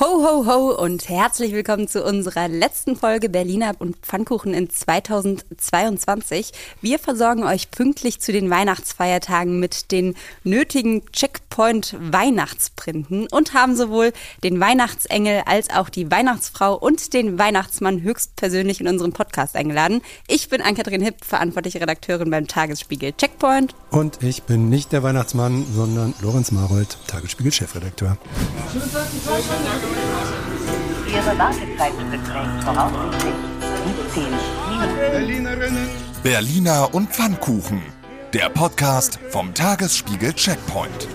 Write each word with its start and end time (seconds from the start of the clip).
Ho, 0.00 0.06
ho, 0.06 0.44
ho 0.44 0.82
und 0.82 1.08
herzlich 1.08 1.52
willkommen 1.52 1.86
zu 1.86 2.02
unserer 2.02 2.48
letzten 2.48 2.96
Folge 2.96 3.28
Berliner 3.28 3.74
und 3.78 3.94
Pfannkuchen 3.98 4.52
in 4.52 4.68
2022. 4.68 6.50
Wir 6.82 6.98
versorgen 6.98 7.44
euch 7.44 7.70
pünktlich 7.70 8.18
zu 8.18 8.32
den 8.32 8.50
Weihnachtsfeiertagen 8.50 9.60
mit 9.60 9.92
den 9.92 10.16
nötigen 10.42 11.06
Checkpoint 11.12 11.94
Weihnachtsprinten 12.00 13.28
und 13.28 13.54
haben 13.54 13.76
sowohl 13.76 14.12
den 14.42 14.58
Weihnachtsengel 14.58 15.42
als 15.46 15.70
auch 15.70 15.88
die 15.88 16.10
Weihnachtsfrau 16.10 16.74
und 16.74 17.14
den 17.14 17.38
Weihnachtsmann 17.38 18.02
höchstpersönlich 18.02 18.80
in 18.80 18.88
unseren 18.88 19.12
Podcast 19.12 19.54
eingeladen. 19.54 20.02
Ich 20.26 20.48
bin 20.48 20.60
Ann-Kathrin 20.60 21.02
Hipp, 21.02 21.24
verantwortliche 21.24 21.80
Redakteurin 21.80 22.32
beim 22.32 22.48
Tagesspiegel 22.48 23.12
Checkpoint. 23.12 23.76
Und 23.92 24.24
ich 24.24 24.42
bin 24.42 24.68
nicht 24.70 24.90
der 24.90 25.04
Weihnachtsmann, 25.04 25.64
sondern 25.72 26.14
Lorenz 26.20 26.50
Marold, 26.50 26.98
Tagesspiegel-Chefredakteur. 27.06 28.18
Ihre 31.06 31.38
Wartezeit 31.38 31.96
beträgt 32.10 32.64
voraussichtlich 32.64 33.34
17 34.12 34.24
Minuten. 34.70 35.88
Berliner 36.22 36.94
und 36.94 37.10
Pfannkuchen. 37.10 37.82
Der 38.32 38.48
Podcast 38.48 39.18
vom 39.30 39.54
Tagesspiegel 39.54 40.32
Checkpoint. 40.32 41.08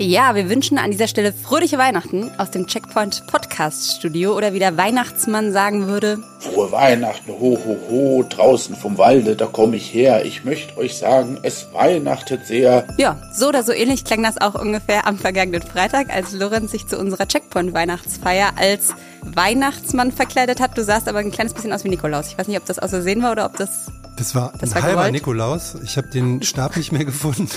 Ja, 0.00 0.36
wir 0.36 0.48
wünschen 0.48 0.78
an 0.78 0.92
dieser 0.92 1.08
Stelle 1.08 1.32
fröhliche 1.32 1.76
Weihnachten 1.76 2.30
aus 2.38 2.52
dem 2.52 2.68
Checkpoint 2.68 3.26
Podcast 3.26 3.96
Studio 3.96 4.36
oder 4.36 4.52
wie 4.52 4.60
der 4.60 4.76
Weihnachtsmann 4.76 5.50
sagen 5.50 5.88
würde. 5.88 6.22
Frohe 6.38 6.70
Weihnachten, 6.70 7.32
ho, 7.32 7.58
ho, 7.64 7.76
ho, 7.90 8.22
draußen 8.28 8.76
vom 8.76 8.96
Walde, 8.96 9.34
da 9.34 9.46
komme 9.46 9.74
ich 9.74 9.92
her. 9.92 10.24
Ich 10.24 10.44
möchte 10.44 10.78
euch 10.78 10.96
sagen, 10.96 11.40
es 11.42 11.66
weihnachtet 11.72 12.46
sehr. 12.46 12.86
Ja, 12.96 13.20
so 13.34 13.48
oder 13.48 13.64
so 13.64 13.72
ähnlich 13.72 14.04
klang 14.04 14.22
das 14.22 14.40
auch 14.40 14.54
ungefähr 14.54 15.04
am 15.04 15.18
vergangenen 15.18 15.62
Freitag, 15.62 16.14
als 16.14 16.32
Lorenz 16.32 16.70
sich 16.70 16.86
zu 16.86 16.96
unserer 16.96 17.26
Checkpoint 17.26 17.74
Weihnachtsfeier 17.74 18.52
als 18.54 18.94
Weihnachtsmann 19.22 20.12
verkleidet 20.12 20.60
hat. 20.60 20.78
Du 20.78 20.84
sahst 20.84 21.08
aber 21.08 21.18
ein 21.18 21.32
kleines 21.32 21.54
bisschen 21.54 21.72
aus 21.72 21.82
wie 21.82 21.88
Nikolaus. 21.88 22.28
Ich 22.28 22.38
weiß 22.38 22.46
nicht, 22.46 22.58
ob 22.58 22.66
das 22.66 22.78
aus 22.78 22.90
Versehen 22.90 23.20
war 23.24 23.32
oder 23.32 23.46
ob 23.46 23.56
das 23.56 23.90
Das 24.16 24.36
war 24.36 24.52
Das 24.60 24.70
ein 24.70 24.76
war 24.76 24.82
halber 24.82 24.96
gewollt? 24.98 25.12
Nikolaus. 25.14 25.76
Ich 25.82 25.96
habe 25.96 26.06
den 26.06 26.44
Stab 26.44 26.76
nicht 26.76 26.92
mehr 26.92 27.04
gefunden 27.04 27.50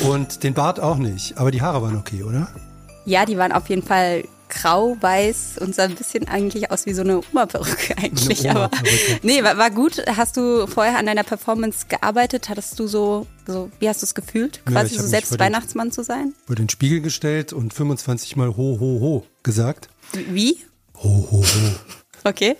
und 0.00 0.42
den 0.42 0.54
Bart 0.54 0.80
auch 0.80 0.96
nicht. 0.96 1.38
Aber 1.38 1.50
die 1.50 1.62
Haare 1.62 1.82
waren 1.82 1.96
okay, 1.96 2.22
oder? 2.22 2.48
Ja, 3.04 3.24
die 3.24 3.36
waren 3.38 3.52
auf 3.52 3.68
jeden 3.68 3.82
Fall 3.82 4.24
grau, 4.48 4.96
weiß 5.00 5.58
und 5.60 5.74
sah 5.74 5.84
ein 5.84 5.94
bisschen 5.96 6.28
eigentlich 6.28 6.70
aus 6.70 6.86
wie 6.86 6.92
so 6.94 7.02
eine 7.02 7.18
Oma-Perücke 7.18 7.98
eigentlich. 7.98 8.40
Eine 8.48 8.50
aber 8.50 8.60
Oma-Perücke. 8.76 9.18
nee, 9.22 9.42
war, 9.42 9.56
war 9.58 9.70
gut. 9.70 10.02
Hast 10.16 10.36
du 10.36 10.66
vorher 10.68 10.98
an 10.98 11.06
deiner 11.06 11.24
Performance 11.24 11.86
gearbeitet? 11.88 12.48
Hattest 12.48 12.78
du 12.78 12.86
so, 12.86 13.26
so 13.46 13.70
wie 13.80 13.88
hast 13.88 14.02
du 14.02 14.06
es 14.06 14.14
gefühlt, 14.14 14.60
Ja, 14.66 14.72
quasi 14.72 14.94
ich 14.94 15.00
so 15.00 15.06
selbst 15.06 15.32
den- 15.32 15.40
Weihnachtsmann 15.40 15.90
zu 15.90 16.02
sein? 16.04 16.32
Vor 16.46 16.54
den 16.56 16.68
Spiegel 16.68 17.00
gestellt 17.00 17.52
und 17.52 17.74
25 17.74 18.36
Mal 18.36 18.50
ho, 18.50 18.78
ho, 18.80 19.00
ho 19.00 19.26
gesagt. 19.42 19.88
Wie? 20.12 20.58
Ho, 21.02 21.28
ho, 21.30 21.42
ho. 21.42 21.44
Okay. 22.24 22.56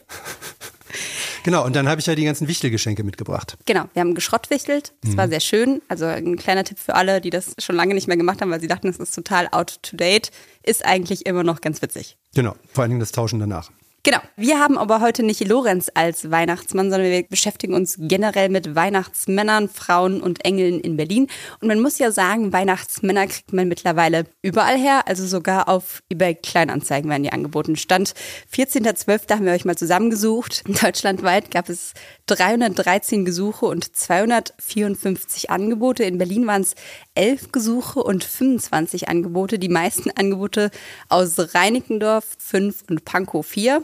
Genau, 1.46 1.64
und 1.64 1.76
dann 1.76 1.88
habe 1.88 2.00
ich 2.00 2.06
ja 2.08 2.16
die 2.16 2.24
ganzen 2.24 2.48
Wichtelgeschenke 2.48 3.04
mitgebracht. 3.04 3.56
Genau, 3.66 3.84
wir 3.94 4.00
haben 4.00 4.16
geschrottwichtelt. 4.16 4.92
Das 5.02 5.12
Mhm. 5.12 5.16
war 5.16 5.28
sehr 5.28 5.38
schön. 5.38 5.80
Also 5.86 6.04
ein 6.04 6.34
kleiner 6.36 6.64
Tipp 6.64 6.76
für 6.80 6.96
alle, 6.96 7.20
die 7.20 7.30
das 7.30 7.54
schon 7.60 7.76
lange 7.76 7.94
nicht 7.94 8.08
mehr 8.08 8.16
gemacht 8.16 8.42
haben, 8.42 8.50
weil 8.50 8.60
sie 8.60 8.66
dachten, 8.66 8.88
es 8.88 8.96
ist 8.96 9.14
total 9.14 9.46
out 9.52 9.78
to 9.82 9.96
date, 9.96 10.32
ist 10.64 10.84
eigentlich 10.84 11.24
immer 11.24 11.44
noch 11.44 11.60
ganz 11.60 11.80
witzig. 11.82 12.16
Genau, 12.34 12.56
vor 12.72 12.82
allen 12.82 12.90
Dingen 12.90 13.00
das 13.00 13.12
Tauschen 13.12 13.38
danach. 13.38 13.70
Genau. 14.06 14.20
Wir 14.36 14.60
haben 14.60 14.78
aber 14.78 15.00
heute 15.00 15.24
nicht 15.24 15.44
Lorenz 15.48 15.90
als 15.92 16.30
Weihnachtsmann, 16.30 16.92
sondern 16.92 17.10
wir 17.10 17.24
beschäftigen 17.24 17.74
uns 17.74 17.96
generell 17.98 18.50
mit 18.50 18.76
Weihnachtsmännern, 18.76 19.68
Frauen 19.68 20.20
und 20.20 20.44
Engeln 20.44 20.78
in 20.78 20.96
Berlin. 20.96 21.26
Und 21.60 21.66
man 21.66 21.80
muss 21.80 21.98
ja 21.98 22.12
sagen, 22.12 22.52
Weihnachtsmänner 22.52 23.26
kriegt 23.26 23.52
man 23.52 23.66
mittlerweile 23.66 24.26
überall 24.42 24.78
her, 24.78 25.08
also 25.08 25.26
sogar 25.26 25.68
auf 25.68 26.04
eBay 26.08 26.36
Kleinanzeigen 26.36 27.10
werden 27.10 27.24
die 27.24 27.32
angeboten. 27.32 27.74
Stand 27.74 28.14
14.12. 28.54 29.28
haben 29.28 29.44
wir 29.44 29.52
euch 29.52 29.64
mal 29.64 29.76
zusammengesucht. 29.76 30.62
Deutschlandweit 30.84 31.50
gab 31.50 31.68
es 31.68 31.92
313 32.26 33.24
Gesuche 33.24 33.66
und 33.66 33.96
254 33.96 35.50
Angebote. 35.50 36.04
In 36.04 36.18
Berlin 36.18 36.46
waren 36.46 36.62
es 36.62 36.76
11 37.16 37.50
Gesuche 37.50 38.04
und 38.04 38.22
25 38.22 39.08
Angebote. 39.08 39.58
Die 39.58 39.68
meisten 39.68 40.12
Angebote 40.12 40.70
aus 41.08 41.34
Reinickendorf, 41.56 42.24
5 42.38 42.84
und 42.88 43.04
Pankow 43.04 43.44
4. 43.44 43.82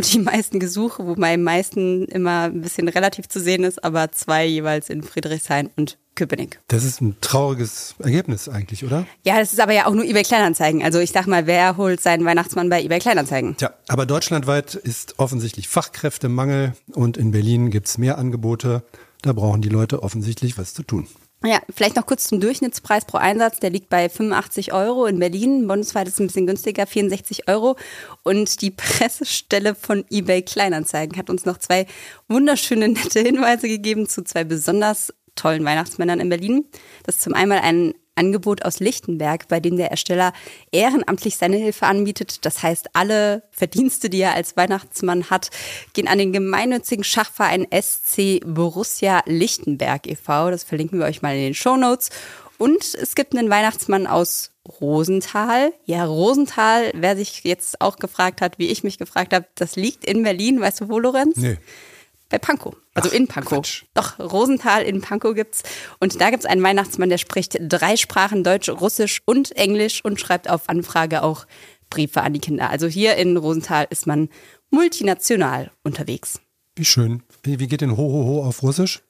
Und 0.00 0.14
die 0.14 0.18
meisten 0.20 0.60
Gesuche, 0.60 1.06
wobei 1.06 1.34
am 1.34 1.42
meisten 1.42 2.06
immer 2.06 2.44
ein 2.44 2.62
bisschen 2.62 2.88
relativ 2.88 3.28
zu 3.28 3.38
sehen 3.38 3.64
ist, 3.64 3.84
aber 3.84 4.10
zwei 4.12 4.46
jeweils 4.46 4.88
in 4.88 5.02
Friedrichshain 5.02 5.68
und 5.76 5.98
Köpenick. 6.14 6.58
Das 6.68 6.84
ist 6.84 7.02
ein 7.02 7.16
trauriges 7.20 7.96
Ergebnis 7.98 8.48
eigentlich, 8.48 8.82
oder? 8.82 9.04
Ja, 9.26 9.38
das 9.38 9.52
ist 9.52 9.60
aber 9.60 9.74
ja 9.74 9.84
auch 9.84 9.92
nur 9.92 10.06
eBay 10.06 10.22
Kleinanzeigen. 10.22 10.82
Also 10.82 11.00
ich 11.00 11.10
sag 11.10 11.26
mal, 11.26 11.46
wer 11.46 11.76
holt 11.76 12.00
seinen 12.00 12.24
Weihnachtsmann 12.24 12.70
bei 12.70 12.82
eBay 12.82 12.98
Kleinanzeigen? 12.98 13.58
Tja, 13.58 13.74
aber 13.88 14.06
deutschlandweit 14.06 14.74
ist 14.74 15.18
offensichtlich 15.18 15.68
Fachkräftemangel 15.68 16.72
und 16.94 17.18
in 17.18 17.30
Berlin 17.30 17.68
gibt's 17.68 17.98
mehr 17.98 18.16
Angebote. 18.16 18.82
Da 19.20 19.34
brauchen 19.34 19.60
die 19.60 19.68
Leute 19.68 20.02
offensichtlich 20.02 20.56
was 20.56 20.72
zu 20.72 20.82
tun. 20.82 21.08
Ja, 21.42 21.58
vielleicht 21.74 21.96
noch 21.96 22.04
kurz 22.04 22.28
zum 22.28 22.38
Durchschnittspreis 22.38 23.06
pro 23.06 23.16
Einsatz. 23.16 23.60
Der 23.60 23.70
liegt 23.70 23.88
bei 23.88 24.10
85 24.10 24.74
Euro 24.74 25.06
in 25.06 25.18
Berlin. 25.18 25.66
Bundesweit 25.66 26.06
ist 26.06 26.14
es 26.14 26.20
ein 26.20 26.26
bisschen 26.26 26.46
günstiger, 26.46 26.86
64 26.86 27.48
Euro. 27.48 27.76
Und 28.22 28.60
die 28.60 28.70
Pressestelle 28.70 29.74
von 29.74 30.04
eBay 30.10 30.42
Kleinanzeigen 30.42 31.16
hat 31.16 31.30
uns 31.30 31.46
noch 31.46 31.56
zwei 31.56 31.86
wunderschöne, 32.28 32.88
nette 32.88 33.20
Hinweise 33.20 33.68
gegeben 33.68 34.06
zu 34.06 34.22
zwei 34.22 34.44
besonders 34.44 35.14
tollen 35.34 35.64
Weihnachtsmännern 35.64 36.20
in 36.20 36.28
Berlin. 36.28 36.66
Das 37.04 37.16
ist 37.16 37.22
zum 37.22 37.32
einen 37.32 37.52
ein 37.52 37.94
Angebot 38.20 38.64
aus 38.64 38.80
Lichtenberg, 38.80 39.48
bei 39.48 39.60
dem 39.60 39.78
der 39.78 39.90
Ersteller 39.90 40.34
ehrenamtlich 40.70 41.36
seine 41.36 41.56
Hilfe 41.56 41.86
anbietet. 41.86 42.44
Das 42.44 42.62
heißt, 42.62 42.90
alle 42.92 43.42
Verdienste, 43.50 44.10
die 44.10 44.20
er 44.20 44.34
als 44.34 44.56
Weihnachtsmann 44.56 45.30
hat, 45.30 45.48
gehen 45.94 46.06
an 46.06 46.18
den 46.18 46.32
gemeinnützigen 46.32 47.02
Schachverein 47.02 47.66
SC 47.72 48.40
Borussia 48.44 49.22
Lichtenberg 49.24 50.06
e.V. 50.06 50.50
Das 50.50 50.64
verlinken 50.64 50.98
wir 50.98 51.06
euch 51.06 51.22
mal 51.22 51.34
in 51.34 51.42
den 51.42 51.54
Shownotes. 51.54 52.10
Und 52.58 52.94
es 52.94 53.14
gibt 53.14 53.34
einen 53.34 53.48
Weihnachtsmann 53.48 54.06
aus 54.06 54.50
Rosenthal. 54.82 55.72
Ja, 55.86 56.04
Rosenthal, 56.04 56.90
wer 56.94 57.16
sich 57.16 57.42
jetzt 57.44 57.80
auch 57.80 57.96
gefragt 57.96 58.42
hat, 58.42 58.58
wie 58.58 58.68
ich 58.68 58.84
mich 58.84 58.98
gefragt 58.98 59.32
habe, 59.32 59.46
das 59.54 59.76
liegt 59.76 60.04
in 60.04 60.22
Berlin. 60.22 60.60
Weißt 60.60 60.82
du 60.82 60.90
wo, 60.90 60.98
Lorenz? 60.98 61.36
Nee. 61.36 61.56
Bei 62.30 62.38
Pankow. 62.38 62.74
Also 62.94 63.10
Ach, 63.10 63.14
in 63.14 63.26
Pankow. 63.26 63.58
Quatsch. 63.58 63.84
Doch, 63.92 64.18
Rosenthal 64.18 64.82
in 64.82 65.00
Pankow 65.00 65.34
gibt's. 65.34 65.62
Und 65.98 66.20
da 66.20 66.30
gibt's 66.30 66.46
einen 66.46 66.62
Weihnachtsmann, 66.62 67.10
der 67.10 67.18
spricht 67.18 67.58
drei 67.60 67.96
Sprachen, 67.96 68.44
Deutsch, 68.44 68.68
Russisch 68.68 69.20
und 69.26 69.54
Englisch 69.56 70.04
und 70.04 70.20
schreibt 70.20 70.48
auf 70.48 70.68
Anfrage 70.68 71.22
auch 71.22 71.46
Briefe 71.90 72.22
an 72.22 72.32
die 72.32 72.40
Kinder. 72.40 72.70
Also 72.70 72.86
hier 72.86 73.16
in 73.16 73.36
Rosenthal 73.36 73.86
ist 73.90 74.06
man 74.06 74.28
multinational 74.70 75.72
unterwegs. 75.82 76.40
Wie 76.76 76.84
schön. 76.84 77.22
Wie, 77.42 77.58
wie 77.58 77.66
geht 77.66 77.80
denn 77.80 77.96
ho, 77.96 77.96
ho, 77.96 78.24
ho 78.24 78.44
auf 78.44 78.62
Russisch? 78.62 79.02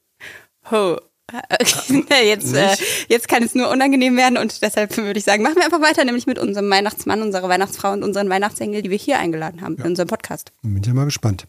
Ho. 0.70 0.98
Jetzt, 2.24 2.54
äh, 2.54 2.76
jetzt 3.08 3.28
kann 3.28 3.42
es 3.42 3.54
nur 3.54 3.70
unangenehm 3.70 4.16
werden 4.16 4.36
und 4.36 4.62
deshalb 4.62 4.96
würde 4.96 5.18
ich 5.18 5.24
sagen, 5.24 5.42
machen 5.42 5.56
wir 5.56 5.64
einfach 5.64 5.80
weiter, 5.80 6.04
nämlich 6.04 6.26
mit 6.26 6.38
unserem 6.38 6.68
Weihnachtsmann, 6.70 7.22
unserer 7.22 7.48
Weihnachtsfrau 7.48 7.92
und 7.92 8.02
unseren 8.02 8.28
Weihnachtsengel, 8.28 8.82
die 8.82 8.90
wir 8.90 8.98
hier 8.98 9.18
eingeladen 9.18 9.60
haben 9.60 9.76
in 9.76 9.84
unserem 9.84 10.08
Podcast. 10.08 10.52
Bin 10.62 10.78
ich 10.78 10.86
ja 10.86 10.94
mal 10.94 11.04
gespannt. 11.04 11.46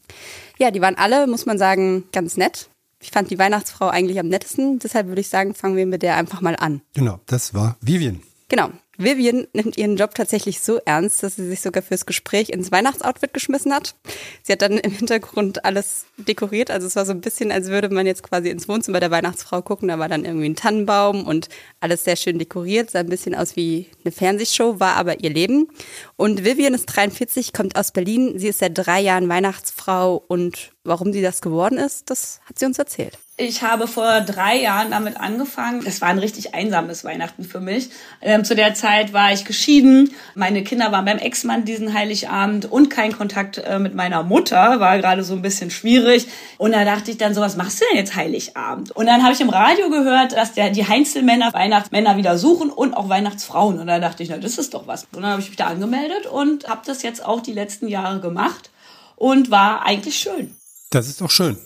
Ja, 0.57 0.71
die 0.71 0.81
waren 0.81 0.95
alle, 0.95 1.27
muss 1.27 1.45
man 1.45 1.57
sagen, 1.57 2.05
ganz 2.11 2.37
nett. 2.37 2.69
Ich 3.01 3.11
fand 3.11 3.31
die 3.31 3.39
Weihnachtsfrau 3.39 3.87
eigentlich 3.87 4.19
am 4.19 4.27
nettesten, 4.27 4.79
deshalb 4.79 5.07
würde 5.07 5.21
ich 5.21 5.29
sagen, 5.29 5.53
fangen 5.55 5.75
wir 5.75 5.85
mit 5.85 6.03
der 6.03 6.15
einfach 6.15 6.41
mal 6.41 6.55
an. 6.55 6.81
Genau, 6.93 7.19
das 7.25 7.53
war 7.53 7.77
Vivian. 7.81 8.21
Genau. 8.47 8.69
Vivian 9.03 9.47
nimmt 9.53 9.77
ihren 9.77 9.97
Job 9.97 10.15
tatsächlich 10.15 10.61
so 10.61 10.79
ernst, 10.85 11.23
dass 11.23 11.35
sie 11.35 11.47
sich 11.47 11.61
sogar 11.61 11.83
fürs 11.83 12.05
Gespräch 12.05 12.49
ins 12.49 12.71
Weihnachtsoutfit 12.71 13.33
geschmissen 13.33 13.73
hat. 13.73 13.95
Sie 14.43 14.53
hat 14.53 14.61
dann 14.61 14.77
im 14.77 14.91
Hintergrund 14.91 15.65
alles 15.65 16.05
dekoriert. 16.17 16.71
Also 16.71 16.87
es 16.87 16.95
war 16.95 17.05
so 17.05 17.11
ein 17.11 17.21
bisschen, 17.21 17.51
als 17.51 17.67
würde 17.67 17.89
man 17.89 18.05
jetzt 18.05 18.23
quasi 18.23 18.49
ins 18.49 18.67
Wohnzimmer 18.67 18.99
der 18.99 19.11
Weihnachtsfrau 19.11 19.61
gucken. 19.61 19.87
Da 19.87 19.99
war 19.99 20.09
dann 20.09 20.25
irgendwie 20.25 20.49
ein 20.49 20.55
Tannenbaum 20.55 21.25
und 21.25 21.49
alles 21.79 22.03
sehr 22.03 22.15
schön 22.15 22.39
dekoriert. 22.39 22.91
Sah 22.91 22.99
ein 22.99 23.09
bisschen 23.09 23.35
aus 23.35 23.55
wie 23.55 23.87
eine 24.03 24.11
Fernsehshow, 24.11 24.79
war 24.79 24.95
aber 24.95 25.23
ihr 25.23 25.29
Leben. 25.29 25.67
Und 26.15 26.45
Vivian 26.45 26.73
ist 26.73 26.85
43, 26.85 27.53
kommt 27.53 27.75
aus 27.75 27.91
Berlin. 27.91 28.37
Sie 28.37 28.47
ist 28.47 28.59
seit 28.59 28.77
drei 28.77 29.01
Jahren 29.01 29.29
Weihnachtsfrau 29.29 30.23
und 30.27 30.71
warum 30.83 31.13
sie 31.13 31.21
das 31.21 31.41
geworden 31.41 31.77
ist, 31.77 32.09
das 32.09 32.39
hat 32.45 32.57
sie 32.57 32.65
uns 32.65 32.79
erzählt. 32.79 33.17
Ich 33.37 33.63
habe 33.63 33.87
vor 33.87 34.21
drei 34.21 34.61
Jahren 34.61 34.91
damit 34.91 35.19
angefangen. 35.19 35.83
Es 35.83 35.99
war 35.99 36.09
ein 36.09 36.19
richtig 36.19 36.53
einsames 36.53 37.03
Weihnachten 37.03 37.43
für 37.43 37.59
mich. 37.59 37.89
Ähm, 38.21 38.45
zu 38.45 38.55
der 38.55 38.75
Zeit 38.75 39.13
war 39.13 39.33
ich 39.33 39.45
geschieden. 39.45 40.13
Meine 40.35 40.63
Kinder 40.63 40.91
waren 40.91 41.05
beim 41.05 41.17
Ex-Mann 41.17 41.65
diesen 41.65 41.95
Heiligabend 41.95 42.71
und 42.71 42.89
kein 42.89 43.17
Kontakt 43.17 43.57
äh, 43.57 43.79
mit 43.79 43.95
meiner 43.95 44.21
Mutter. 44.21 44.79
War 44.79 44.99
gerade 44.99 45.23
so 45.23 45.33
ein 45.33 45.41
bisschen 45.41 45.71
schwierig. 45.71 46.27
Und 46.59 46.73
da 46.73 46.85
dachte 46.85 47.09
ich 47.09 47.17
dann 47.17 47.33
so, 47.33 47.41
was 47.41 47.57
machst 47.57 47.81
du 47.81 47.85
denn 47.89 47.97
jetzt 47.97 48.15
Heiligabend? 48.15 48.91
Und 48.91 49.07
dann 49.07 49.23
habe 49.23 49.33
ich 49.33 49.41
im 49.41 49.49
Radio 49.49 49.89
gehört, 49.89 50.33
dass 50.33 50.53
der, 50.53 50.69
die 50.69 50.87
Heinzelmänner 50.87 51.51
Weihnachtsmänner 51.51 52.17
wieder 52.17 52.37
suchen 52.37 52.69
und 52.69 52.93
auch 52.93 53.09
Weihnachtsfrauen. 53.09 53.79
Und 53.79 53.87
da 53.87 53.97
dachte 53.97 54.21
ich, 54.21 54.29
na, 54.29 54.37
das 54.37 54.59
ist 54.59 54.75
doch 54.75 54.85
was. 54.85 55.07
Und 55.15 55.23
dann 55.23 55.31
habe 55.31 55.41
ich 55.41 55.47
mich 55.47 55.57
da 55.57 55.65
angemeldet 55.65 56.27
und 56.27 56.69
habe 56.69 56.81
das 56.85 57.01
jetzt 57.01 57.25
auch 57.25 57.41
die 57.41 57.53
letzten 57.53 57.87
Jahre 57.87 58.19
gemacht 58.19 58.69
und 59.15 59.49
war 59.49 59.83
eigentlich 59.83 60.19
schön. 60.19 60.55
Das 60.91 61.07
ist 61.07 61.21
doch 61.21 61.31
schön. 61.31 61.57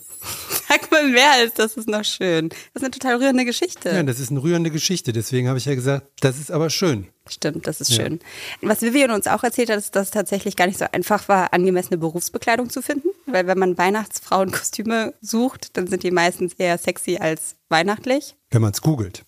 Sag 0.68 0.90
mal 0.90 1.08
mehr 1.08 1.32
als 1.32 1.54
das 1.54 1.74
ist 1.74 1.88
noch 1.88 2.04
schön. 2.04 2.48
Das 2.48 2.58
ist 2.76 2.82
eine 2.82 2.90
total 2.92 3.16
rührende 3.16 3.44
Geschichte. 3.44 3.90
Ja, 3.90 4.02
das 4.02 4.20
ist 4.20 4.30
eine 4.30 4.42
rührende 4.42 4.70
Geschichte. 4.70 5.12
Deswegen 5.12 5.48
habe 5.48 5.58
ich 5.58 5.64
ja 5.64 5.74
gesagt, 5.74 6.06
das 6.20 6.38
ist 6.38 6.50
aber 6.50 6.70
schön. 6.70 7.08
Stimmt, 7.28 7.66
das 7.66 7.80
ist 7.80 7.90
ja. 7.90 8.04
schön. 8.04 8.20
Was 8.62 8.82
Vivian 8.82 9.10
uns 9.10 9.26
auch 9.26 9.42
erzählt 9.42 9.70
hat, 9.70 9.78
ist, 9.78 9.96
dass 9.96 10.06
es 10.06 10.10
tatsächlich 10.12 10.54
gar 10.54 10.66
nicht 10.66 10.78
so 10.78 10.86
einfach 10.92 11.28
war, 11.28 11.52
angemessene 11.52 11.98
Berufsbekleidung 11.98 12.70
zu 12.70 12.82
finden. 12.82 13.08
Weil 13.26 13.48
wenn 13.48 13.58
man 13.58 13.76
Weihnachtsfrauenkostüme 13.76 15.12
sucht, 15.20 15.76
dann 15.76 15.88
sind 15.88 16.04
die 16.04 16.12
meistens 16.12 16.54
eher 16.54 16.78
sexy 16.78 17.16
als 17.16 17.56
weihnachtlich. 17.68 18.36
Wenn 18.50 18.62
man 18.62 18.70
es 18.70 18.80
googelt. 18.80 19.24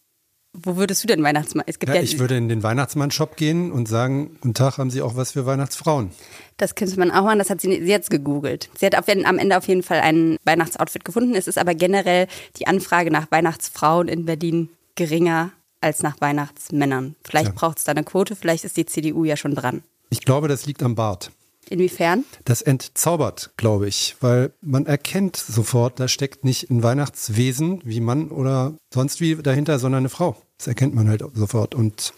Wo 0.53 0.77
würdest 0.77 1.03
du 1.05 1.07
denn 1.07 1.23
Weihnachtsmann? 1.23 1.65
Es 1.67 1.79
gibt 1.79 1.91
ja, 1.91 1.97
ja 1.97 2.03
ich 2.03 2.19
würde 2.19 2.37
in 2.37 2.49
den 2.49 2.63
Weihnachtsmann-Shop 2.63 3.37
gehen 3.37 3.71
und 3.71 3.87
sagen, 3.87 4.31
guten 4.41 4.55
Tag, 4.55 4.79
haben 4.79 4.91
Sie 4.91 5.03
auch 5.03 5.15
was 5.15 5.33
für 5.33 5.47
Weihnachtsfrauen? 5.47 6.11
Das 6.57 6.75
könnte 6.75 6.99
man 6.99 7.11
auch 7.11 7.25
machen, 7.25 7.39
das 7.39 7.51
hat 7.51 7.61
sie 7.61 7.75
jetzt 7.75 8.11
gegoogelt. 8.11 8.71
Sie 8.77 8.87
hat 8.87 8.97
auf, 8.97 9.07
am 9.09 9.39
Ende 9.39 9.57
auf 9.57 9.69
jeden 9.69 9.83
Fall 9.83 10.01
ein 10.01 10.37
Weihnachtsoutfit 10.45 11.05
gefunden. 11.05 11.35
Es 11.35 11.47
ist 11.47 11.59
aber 11.59 11.75
generell 11.75 12.27
die 12.57 12.67
Anfrage 12.67 13.11
nach 13.11 13.31
Weihnachtsfrauen 13.31 14.09
in 14.09 14.25
Berlin 14.25 14.69
geringer 14.95 15.53
als 15.81 16.03
nach 16.03 16.21
Weihnachtsmännern. 16.21 17.15
Vielleicht 17.25 17.49
ja. 17.49 17.55
braucht 17.55 17.79
es 17.79 17.85
da 17.85 17.93
eine 17.93 18.03
Quote, 18.03 18.35
vielleicht 18.35 18.65
ist 18.65 18.77
die 18.77 18.87
CDU 18.87 19.25
ja 19.25 19.37
schon 19.37 19.55
dran. 19.55 19.83
Ich 20.11 20.23
glaube, 20.23 20.49
das 20.49 20.67
liegt 20.67 20.83
am 20.83 20.95
Bart. 20.95 21.31
Inwiefern? 21.71 22.25
Das 22.45 22.63
entzaubert, 22.63 23.51
glaube 23.57 23.89
ich, 23.89 24.17
weil 24.21 24.53
man 24.61 24.87
erkennt 24.87 25.37
sofort, 25.37 26.01
da 26.01 26.09
steckt 26.09 26.45
nicht 26.45 26.71
ein 26.71 26.83
Weihnachtswesen 26.83 27.81
wie 27.85 28.01
Mann 28.01 28.31
oder 28.31 28.75
sonst 28.93 29.21
wie 29.21 29.37
dahinter, 29.37 29.79
sondern 29.79 30.01
eine 30.01 30.09
Frau. 30.09 30.37
Das 30.59 30.67
erkennt 30.67 30.95
man 30.95 31.09
halt 31.09 31.23
sofort. 31.35 31.75
Und, 31.75 32.13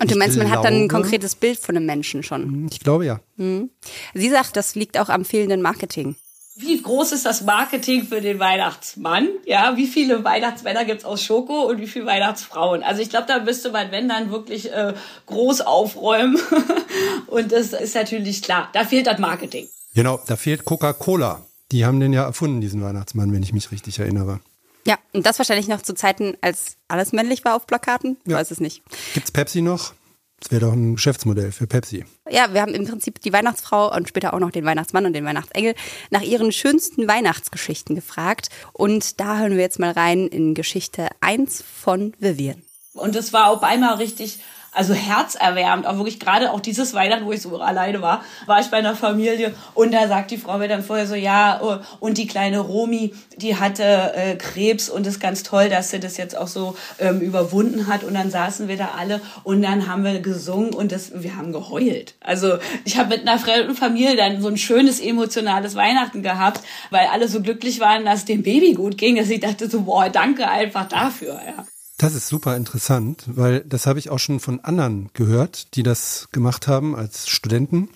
und 0.00 0.10
du 0.10 0.16
meinst, 0.16 0.38
man 0.38 0.46
glaube, 0.46 0.58
hat 0.58 0.64
dann 0.64 0.84
ein 0.84 0.88
konkretes 0.88 1.34
Bild 1.34 1.58
von 1.58 1.76
einem 1.76 1.84
Menschen 1.84 2.22
schon? 2.22 2.68
Ich 2.70 2.80
glaube 2.80 3.04
ja. 3.04 3.20
Mhm. 3.36 3.68
Sie 4.14 4.30
sagt, 4.30 4.56
das 4.56 4.74
liegt 4.74 4.98
auch 4.98 5.10
am 5.10 5.26
fehlenden 5.26 5.60
Marketing. 5.60 6.16
Wie 6.54 6.82
groß 6.82 7.12
ist 7.12 7.24
das 7.24 7.42
Marketing 7.42 8.06
für 8.06 8.20
den 8.20 8.38
Weihnachtsmann? 8.38 9.28
Ja, 9.46 9.76
wie 9.76 9.86
viele 9.86 10.22
Weihnachtsmänner 10.22 10.84
gibt's 10.84 11.04
aus 11.04 11.24
Schoko 11.24 11.62
und 11.62 11.80
wie 11.80 11.86
viele 11.86 12.04
Weihnachtsfrauen? 12.04 12.82
Also 12.82 13.00
ich 13.00 13.08
glaube, 13.08 13.26
da 13.26 13.40
müsste 13.40 13.70
man, 13.70 13.90
wenn 13.90 14.06
dann, 14.06 14.30
wirklich 14.30 14.70
äh, 14.70 14.92
groß 15.26 15.62
aufräumen. 15.62 16.38
und 17.28 17.52
das 17.52 17.72
ist 17.72 17.94
natürlich 17.94 18.42
klar. 18.42 18.68
Da 18.74 18.84
fehlt 18.84 19.06
das 19.06 19.18
Marketing. 19.18 19.66
Genau, 19.94 20.20
da 20.26 20.36
fehlt 20.36 20.66
Coca-Cola. 20.66 21.40
Die 21.70 21.86
haben 21.86 22.00
den 22.00 22.12
ja 22.12 22.24
erfunden, 22.24 22.60
diesen 22.60 22.82
Weihnachtsmann, 22.82 23.32
wenn 23.32 23.42
ich 23.42 23.54
mich 23.54 23.70
richtig 23.70 23.98
erinnere. 23.98 24.40
Ja, 24.86 24.98
und 25.14 25.24
das 25.24 25.38
wahrscheinlich 25.38 25.68
noch 25.68 25.80
zu 25.80 25.94
Zeiten, 25.94 26.36
als 26.42 26.76
alles 26.86 27.12
männlich 27.12 27.46
war 27.46 27.56
auf 27.56 27.66
Plakaten. 27.66 28.18
Ich 28.24 28.32
ja. 28.32 28.36
weiß 28.36 28.50
es 28.50 28.60
nicht. 28.60 28.82
Gibt's 29.14 29.30
Pepsi 29.30 29.62
noch? 29.62 29.94
Das 30.42 30.50
wäre 30.50 30.62
doch 30.62 30.72
ein 30.72 30.96
Geschäftsmodell 30.96 31.52
für 31.52 31.68
Pepsi. 31.68 32.04
Ja, 32.28 32.52
wir 32.52 32.62
haben 32.62 32.74
im 32.74 32.84
Prinzip 32.84 33.20
die 33.20 33.32
Weihnachtsfrau 33.32 33.94
und 33.94 34.08
später 34.08 34.34
auch 34.34 34.40
noch 34.40 34.50
den 34.50 34.64
Weihnachtsmann 34.64 35.06
und 35.06 35.12
den 35.12 35.24
Weihnachtsengel 35.24 35.76
nach 36.10 36.22
ihren 36.22 36.50
schönsten 36.50 37.06
Weihnachtsgeschichten 37.06 37.94
gefragt. 37.94 38.48
Und 38.72 39.20
da 39.20 39.38
hören 39.38 39.52
wir 39.52 39.60
jetzt 39.60 39.78
mal 39.78 39.92
rein 39.92 40.26
in 40.26 40.54
Geschichte 40.54 41.08
1 41.20 41.62
von 41.62 42.14
Vivian. 42.18 42.60
Und 42.92 43.14
es 43.14 43.32
war 43.32 43.50
auf 43.50 43.62
einmal 43.62 43.94
richtig 43.94 44.40
also 44.72 44.94
herzerwärmend, 44.94 45.86
auch 45.86 45.96
wirklich 45.96 46.18
gerade 46.18 46.50
auch 46.50 46.60
dieses 46.60 46.94
Weihnachten, 46.94 47.26
wo 47.26 47.32
ich 47.32 47.42
so 47.42 47.58
alleine 47.58 48.00
war, 48.00 48.24
war 48.46 48.60
ich 48.60 48.68
bei 48.68 48.78
einer 48.78 48.96
Familie 48.96 49.54
und 49.74 49.92
da 49.92 50.08
sagt 50.08 50.30
die 50.30 50.38
Frau 50.38 50.56
mir 50.58 50.68
dann 50.68 50.82
vorher 50.82 51.06
so, 51.06 51.14
ja, 51.14 51.60
oh, 51.62 51.76
und 52.00 52.16
die 52.16 52.26
kleine 52.26 52.60
Romi, 52.60 53.14
die 53.36 53.56
hatte 53.56 54.12
äh, 54.14 54.36
Krebs 54.36 54.88
und 54.88 55.06
ist 55.06 55.20
ganz 55.20 55.42
toll, 55.42 55.68
dass 55.68 55.90
sie 55.90 56.00
das 56.00 56.16
jetzt 56.16 56.36
auch 56.36 56.48
so 56.48 56.74
ähm, 56.98 57.20
überwunden 57.20 57.86
hat 57.86 58.02
und 58.02 58.14
dann 58.14 58.30
saßen 58.30 58.66
wir 58.68 58.78
da 58.78 58.92
alle 58.98 59.20
und 59.44 59.62
dann 59.62 59.86
haben 59.86 60.04
wir 60.04 60.20
gesungen 60.20 60.72
und 60.72 60.90
das, 60.90 61.22
wir 61.22 61.36
haben 61.36 61.52
geheult. 61.52 62.14
Also 62.20 62.56
ich 62.84 62.96
habe 62.96 63.10
mit 63.10 63.28
einer 63.28 63.38
fremden 63.38 63.74
Familie 63.74 64.16
dann 64.16 64.40
so 64.40 64.48
ein 64.48 64.56
schönes 64.56 65.00
emotionales 65.00 65.74
Weihnachten 65.74 66.22
gehabt, 66.22 66.62
weil 66.90 67.06
alle 67.12 67.28
so 67.28 67.42
glücklich 67.42 67.80
waren, 67.80 68.06
dass 68.06 68.24
dem 68.24 68.42
Baby 68.42 68.72
gut 68.72 68.96
ging, 68.96 69.16
dass 69.16 69.28
ich 69.28 69.40
dachte 69.40 69.68
so, 69.68 69.82
boah, 69.82 70.08
danke 70.08 70.48
einfach 70.48 70.88
dafür. 70.88 71.40
Ja. 71.44 71.66
Das 72.02 72.16
ist 72.16 72.26
super 72.26 72.56
interessant, 72.56 73.22
weil 73.28 73.60
das 73.60 73.86
habe 73.86 74.00
ich 74.00 74.10
auch 74.10 74.18
schon 74.18 74.40
von 74.40 74.58
anderen 74.58 75.10
gehört, 75.12 75.76
die 75.76 75.84
das 75.84 76.26
gemacht 76.32 76.66
haben 76.66 76.96
als 76.96 77.28
Studenten. 77.28 77.90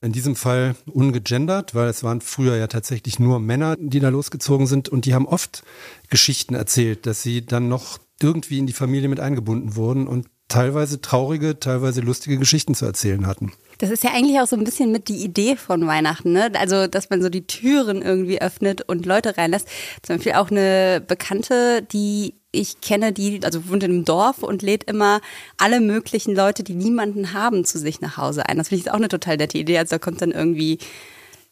In 0.00 0.12
diesem 0.12 0.34
Fall 0.34 0.76
ungegendert, 0.86 1.74
weil 1.74 1.88
es 1.88 2.02
waren 2.02 2.22
früher 2.22 2.56
ja 2.56 2.68
tatsächlich 2.68 3.18
nur 3.18 3.40
Männer, 3.40 3.76
die 3.78 4.00
da 4.00 4.08
losgezogen 4.08 4.66
sind 4.66 4.88
und 4.88 5.04
die 5.04 5.12
haben 5.12 5.28
oft 5.28 5.62
Geschichten 6.08 6.54
erzählt, 6.54 7.04
dass 7.04 7.22
sie 7.22 7.44
dann 7.44 7.68
noch 7.68 7.98
irgendwie 8.22 8.60
in 8.60 8.66
die 8.66 8.72
Familie 8.72 9.10
mit 9.10 9.20
eingebunden 9.20 9.76
wurden 9.76 10.08
und 10.08 10.26
teilweise 10.48 11.02
traurige, 11.02 11.60
teilweise 11.60 12.00
lustige 12.00 12.38
Geschichten 12.38 12.74
zu 12.74 12.86
erzählen 12.86 13.26
hatten. 13.26 13.52
Das 13.76 13.90
ist 13.90 14.04
ja 14.04 14.12
eigentlich 14.14 14.40
auch 14.40 14.46
so 14.46 14.56
ein 14.56 14.64
bisschen 14.64 14.90
mit 14.90 15.08
die 15.08 15.22
Idee 15.22 15.56
von 15.56 15.86
Weihnachten, 15.86 16.32
ne? 16.32 16.50
Also, 16.54 16.86
dass 16.86 17.10
man 17.10 17.20
so 17.20 17.28
die 17.28 17.46
Türen 17.46 18.00
irgendwie 18.00 18.40
öffnet 18.40 18.88
und 18.88 19.04
Leute 19.04 19.36
reinlässt. 19.36 19.68
Zum 20.00 20.16
Beispiel 20.16 20.32
auch 20.32 20.50
eine 20.50 21.02
Bekannte, 21.06 21.82
die 21.82 22.36
ich 22.54 22.80
kenne, 22.80 23.12
die, 23.12 23.40
also 23.44 23.68
wohnt 23.68 23.82
in 23.82 23.90
einem 23.90 24.04
Dorf 24.04 24.42
und 24.42 24.62
lädt 24.62 24.84
immer 24.84 25.20
alle 25.58 25.80
möglichen 25.80 26.34
Leute, 26.34 26.62
die 26.62 26.74
niemanden 26.74 27.32
haben, 27.32 27.64
zu 27.64 27.78
sich 27.78 28.00
nach 28.00 28.16
Hause 28.16 28.48
ein. 28.48 28.58
Das 28.58 28.68
finde 28.68 28.82
ich 28.82 28.90
auch 28.90 28.96
eine 28.96 29.08
total 29.08 29.36
nette 29.36 29.58
Idee. 29.58 29.78
Also 29.78 29.96
da 29.96 29.98
kommt 29.98 30.22
dann 30.22 30.30
irgendwie 30.30 30.78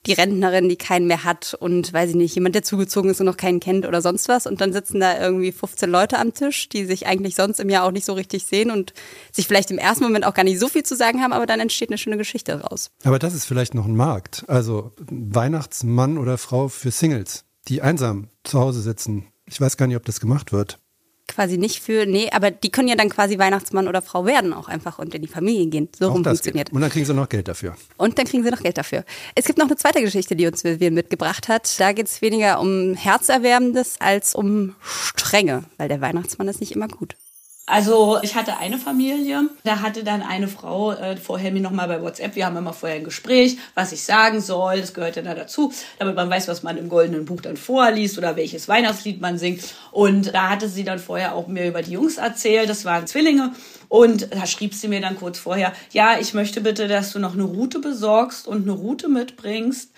die 0.07 0.13
Rentnerin, 0.13 0.69
die 0.69 0.77
keinen 0.77 1.07
mehr 1.07 1.23
hat 1.23 1.55
und 1.59 1.93
weiß 1.93 2.11
ich 2.11 2.17
nicht, 2.17 2.35
jemand, 2.35 2.55
der 2.55 2.63
zugezogen 2.63 3.11
ist 3.11 3.21
und 3.21 3.27
noch 3.27 3.37
keinen 3.37 3.61
kennt 3.61 3.87
oder 3.87 4.03
sonst 4.03 4.29
was. 4.29 4.47
Und 4.47 4.61
dann 4.61 4.73
sitzen 4.73 4.99
da 4.99 5.21
irgendwie 5.21 5.53
15 5.53 5.89
Leute 5.89 6.19
am 6.19 6.35
Tisch, 6.35 6.69
die 6.69 6.85
sich 6.87 7.07
eigentlich 7.07 7.37
sonst 7.37 7.61
im 7.61 7.69
Jahr 7.69 7.85
auch 7.85 7.93
nicht 7.93 8.05
so 8.05 8.13
richtig 8.13 8.45
sehen 8.45 8.71
und 8.71 8.93
sich 9.31 9.47
vielleicht 9.47 9.71
im 9.71 9.79
ersten 9.79 10.05
Moment 10.05 10.27
auch 10.27 10.35
gar 10.35 10.45
nicht 10.45 10.59
so 10.59 10.69
viel 10.69 10.83
zu 10.83 10.97
sagen 10.97 11.21
haben, 11.23 11.33
aber 11.33 11.47
dann 11.47 11.61
entsteht 11.61 11.91
eine 11.91 11.99
schöne 11.99 12.17
Geschichte 12.17 12.61
raus. 12.61 12.91
Aber 13.05 13.19
das 13.19 13.35
ist 13.35 13.45
vielleicht 13.45 13.75
noch 13.75 13.87
ein 13.87 13.97
Markt. 13.97 14.45
Also 14.49 14.93
Weihnachtsmann 14.99 16.19
oder 16.19 16.37
Frau 16.37 16.69
für 16.69 16.91
Singles, 16.91 17.45
die 17.69 17.81
einsam 17.81 18.29
zu 18.43 18.59
Hause 18.59 18.83
sitzen. 18.83 19.29
Ich 19.47 19.61
weiß 19.61 19.77
gar 19.77 19.87
nicht, 19.87 19.97
ob 19.97 20.05
das 20.05 20.21
gemacht 20.21 20.53
wird 20.53 20.82
quasi 21.29 21.59
nicht 21.59 21.83
für, 21.83 22.07
nee, 22.07 22.29
aber 22.31 22.51
die 22.51 22.71
können 22.71 22.89
ja 22.89 22.95
dann 22.95 23.09
quasi 23.09 23.39
Weihnachtsmann 23.39 23.89
oder 23.89 24.03
Frau 24.03 24.27
werden 24.27 24.53
auch 24.53 24.69
einfach 24.69 24.99
und 24.99 25.15
in 25.15 25.23
die 25.23 25.29
Familie 25.29 25.67
gehen. 25.67 25.89
So 25.99 26.09
auch 26.09 26.15
rum 26.15 26.25
funktioniert. 26.25 26.69
Geht. 26.69 26.75
Und 26.75 26.83
dann 26.83 26.91
kriegen 26.91 27.07
sie 27.07 27.15
noch 27.15 27.29
Geld 27.29 27.49
dafür. 27.49 27.75
Und 27.97 28.19
dann 28.19 28.27
kriegen 28.27 28.43
sie 28.43 28.51
noch 28.51 28.63
Geld 28.63 28.79
dafür. 28.79 29.05
Es 29.35 29.47
gibt 29.47 29.59
noch 29.59 29.67
eine 29.67 29.77
zweite 29.77 30.01
Geschichte, 30.03 30.37
die 30.37 30.47
uns 30.47 30.65
Vivian 30.65 30.95
mitgebracht 30.95 31.49
hat. 31.49 31.79
Da 31.81 31.93
geht 31.93 32.07
es 32.07 32.23
weniger 32.23 32.61
um 32.61 32.95
Herzerwärmendes 32.95 33.97
als 34.01 34.35
um 34.35 34.75
Strenge, 34.81 35.65
weil 35.79 35.89
der 35.89 36.01
Weihnachtsmann 36.01 36.49
ist 36.49 36.61
nicht 36.61 36.73
immer 36.73 36.89
gut. 36.89 37.17
Also 37.65 38.19
ich 38.23 38.35
hatte 38.35 38.59
eine 38.59 38.77
Familie, 38.77 39.49
da 39.63 39.83
hatte 39.83 40.03
dann 40.03 40.21
eine 40.21 40.49
Frau 40.49 40.93
äh, 40.95 41.17
vorher 41.17 41.53
mir 41.53 41.63
nochmal 41.63 41.87
bei 41.87 42.03
WhatsApp, 42.03 42.35
wir 42.35 42.45
haben 42.45 42.57
immer 42.57 42.73
vorher 42.73 42.99
ein 42.99 43.05
Gespräch, 43.05 43.57
was 43.77 43.93
ich 43.93 44.03
sagen 44.03 44.41
soll, 44.41 44.81
das 44.81 44.95
gehört 44.95 45.15
ja 45.15 45.23
da 45.23 45.33
dazu, 45.33 45.73
damit 46.01 46.17
man 46.17 46.29
weiß, 46.29 46.49
was 46.49 46.65
man 46.65 46.77
im 46.77 46.89
goldenen 46.89 47.25
Buch 47.25 47.41
dann 47.41 47.57
vorliest 47.57 48.19
oder 48.19 48.35
welches 48.35 48.67
Weihnachtslied 48.67 49.21
man 49.21 49.39
singt. 49.39 49.63
Und 49.93 50.35
da 50.35 50.51
hatte 50.51 50.69
sie 50.69 50.83
dann 50.83 50.99
vorher 50.99 51.37
auch 51.37 51.47
mir 51.47 51.69
über 51.69 51.83
die 51.83 51.93
Jungs 51.93 52.17
erzählt, 52.17 52.69
das 52.69 52.85
waren 52.85 53.07
Zwillinge. 53.07 53.53
Und 53.89 54.35
da 54.35 54.45
schrieb 54.47 54.75
sie 54.75 54.89
mir 54.89 55.01
dann 55.01 55.17
kurz 55.17 55.39
vorher, 55.39 55.73
ja, 55.93 56.19
ich 56.19 56.35
möchte 56.35 56.63
bitte, 56.63 56.89
dass 56.89 57.13
du 57.13 57.21
noch 57.21 57.35
eine 57.35 57.45
Route 57.45 57.79
besorgst 57.79 58.49
und 58.49 58.63
eine 58.63 58.73
Route 58.73 59.09
mitbringst. 59.09 59.93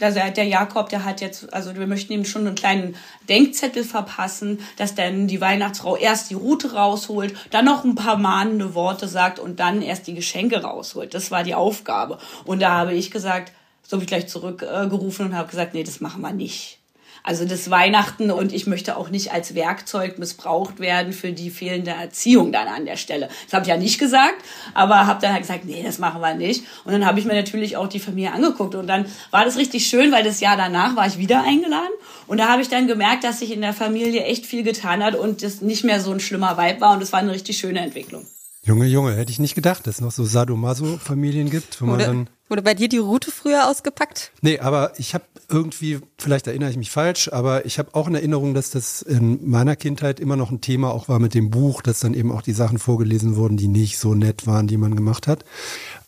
Also 0.00 0.20
der 0.20 0.44
Jakob, 0.44 0.90
der 0.90 1.04
hat 1.04 1.20
jetzt, 1.20 1.52
also 1.54 1.74
wir 1.74 1.86
möchten 1.86 2.12
ihm 2.12 2.24
schon 2.24 2.46
einen 2.46 2.54
kleinen 2.54 2.96
Denkzettel 3.28 3.82
verpassen, 3.82 4.60
dass 4.76 4.94
dann 4.94 5.26
die 5.26 5.40
Weihnachtsfrau 5.40 5.96
erst 5.96 6.30
die 6.30 6.34
Route 6.34 6.74
rausholt, 6.74 7.34
dann 7.50 7.64
noch 7.64 7.84
ein 7.84 7.94
paar 7.94 8.18
mahnende 8.18 8.74
Worte 8.74 9.08
sagt 9.08 9.38
und 9.38 9.58
dann 9.58 9.80
erst 9.80 10.06
die 10.06 10.14
Geschenke 10.14 10.62
rausholt. 10.62 11.14
Das 11.14 11.30
war 11.30 11.44
die 11.44 11.54
Aufgabe. 11.54 12.18
Und 12.44 12.60
da 12.60 12.70
habe 12.72 12.94
ich 12.94 13.10
gesagt, 13.10 13.52
so 13.82 13.96
habe 13.96 14.04
ich 14.04 14.08
gleich 14.08 14.28
zurückgerufen 14.28 15.26
und 15.26 15.36
habe 15.36 15.48
gesagt, 15.48 15.72
nee, 15.72 15.84
das 15.84 16.00
machen 16.00 16.20
wir 16.20 16.32
nicht. 16.32 16.78
Also 17.26 17.44
das 17.44 17.70
Weihnachten 17.70 18.30
und 18.30 18.52
ich 18.52 18.68
möchte 18.68 18.96
auch 18.96 19.10
nicht 19.10 19.32
als 19.32 19.56
Werkzeug 19.56 20.16
missbraucht 20.20 20.78
werden 20.78 21.12
für 21.12 21.32
die 21.32 21.50
fehlende 21.50 21.90
Erziehung 21.90 22.52
dann 22.52 22.68
an 22.68 22.86
der 22.86 22.96
Stelle. 22.96 23.28
Das 23.46 23.52
habe 23.52 23.64
ich 23.64 23.68
ja 23.68 23.76
nicht 23.76 23.98
gesagt, 23.98 24.36
aber 24.74 25.08
habe 25.08 25.20
dann 25.20 25.32
halt 25.32 25.42
gesagt, 25.42 25.64
nee, 25.64 25.82
das 25.84 25.98
machen 25.98 26.20
wir 26.20 26.34
nicht. 26.34 26.62
Und 26.84 26.92
dann 26.92 27.04
habe 27.04 27.18
ich 27.18 27.24
mir 27.24 27.34
natürlich 27.34 27.76
auch 27.76 27.88
die 27.88 27.98
Familie 27.98 28.32
angeguckt 28.32 28.76
und 28.76 28.86
dann 28.86 29.06
war 29.32 29.44
das 29.44 29.56
richtig 29.56 29.88
schön, 29.88 30.12
weil 30.12 30.22
das 30.22 30.38
Jahr 30.38 30.56
danach 30.56 30.94
war 30.94 31.08
ich 31.08 31.18
wieder 31.18 31.42
eingeladen 31.42 31.90
und 32.28 32.38
da 32.38 32.46
habe 32.46 32.62
ich 32.62 32.68
dann 32.68 32.86
gemerkt, 32.86 33.24
dass 33.24 33.40
sich 33.40 33.50
in 33.50 33.60
der 33.60 33.72
Familie 33.72 34.22
echt 34.22 34.46
viel 34.46 34.62
getan 34.62 35.02
hat 35.02 35.16
und 35.16 35.42
das 35.42 35.62
nicht 35.62 35.82
mehr 35.82 36.00
so 36.00 36.12
ein 36.12 36.20
schlimmer 36.20 36.56
Vibe 36.56 36.80
war 36.80 36.92
und 36.92 37.00
das 37.00 37.12
war 37.12 37.18
eine 37.18 37.32
richtig 37.32 37.58
schöne 37.58 37.80
Entwicklung. 37.80 38.24
Junge, 38.62 38.86
Junge, 38.86 39.16
hätte 39.16 39.32
ich 39.32 39.40
nicht 39.40 39.56
gedacht, 39.56 39.88
dass 39.88 39.96
es 39.96 40.00
noch 40.00 40.12
so 40.12 40.24
Sadomaso-Familien 40.24 41.50
gibt, 41.50 41.80
wo 41.80 41.86
man 41.86 41.94
oder, 41.96 42.06
dann. 42.06 42.28
Wurde 42.48 42.62
bei 42.62 42.74
dir 42.74 42.88
die 42.88 42.98
Route 42.98 43.30
früher 43.32 43.68
ausgepackt? 43.68 44.30
Nee, 44.40 44.60
aber 44.60 44.92
ich 44.98 45.14
habe 45.14 45.24
irgendwie, 45.48 45.98
vielleicht 46.18 46.46
erinnere 46.46 46.70
ich 46.70 46.76
mich 46.76 46.90
falsch, 46.90 47.28
aber 47.32 47.66
ich 47.66 47.78
habe 47.78 47.94
auch 47.94 48.06
in 48.06 48.14
Erinnerung, 48.14 48.54
dass 48.54 48.70
das 48.70 49.02
in 49.02 49.48
meiner 49.48 49.74
Kindheit 49.74 50.20
immer 50.20 50.36
noch 50.36 50.50
ein 50.50 50.60
Thema 50.60 50.92
auch 50.92 51.08
war 51.08 51.18
mit 51.18 51.34
dem 51.34 51.50
Buch, 51.50 51.82
dass 51.82 52.00
dann 52.00 52.14
eben 52.14 52.30
auch 52.30 52.42
die 52.42 52.52
Sachen 52.52 52.78
vorgelesen 52.78 53.36
wurden, 53.36 53.56
die 53.56 53.68
nicht 53.68 53.98
so 53.98 54.14
nett 54.14 54.46
waren, 54.46 54.66
die 54.68 54.76
man 54.76 54.94
gemacht 54.94 55.26
hat. 55.26 55.44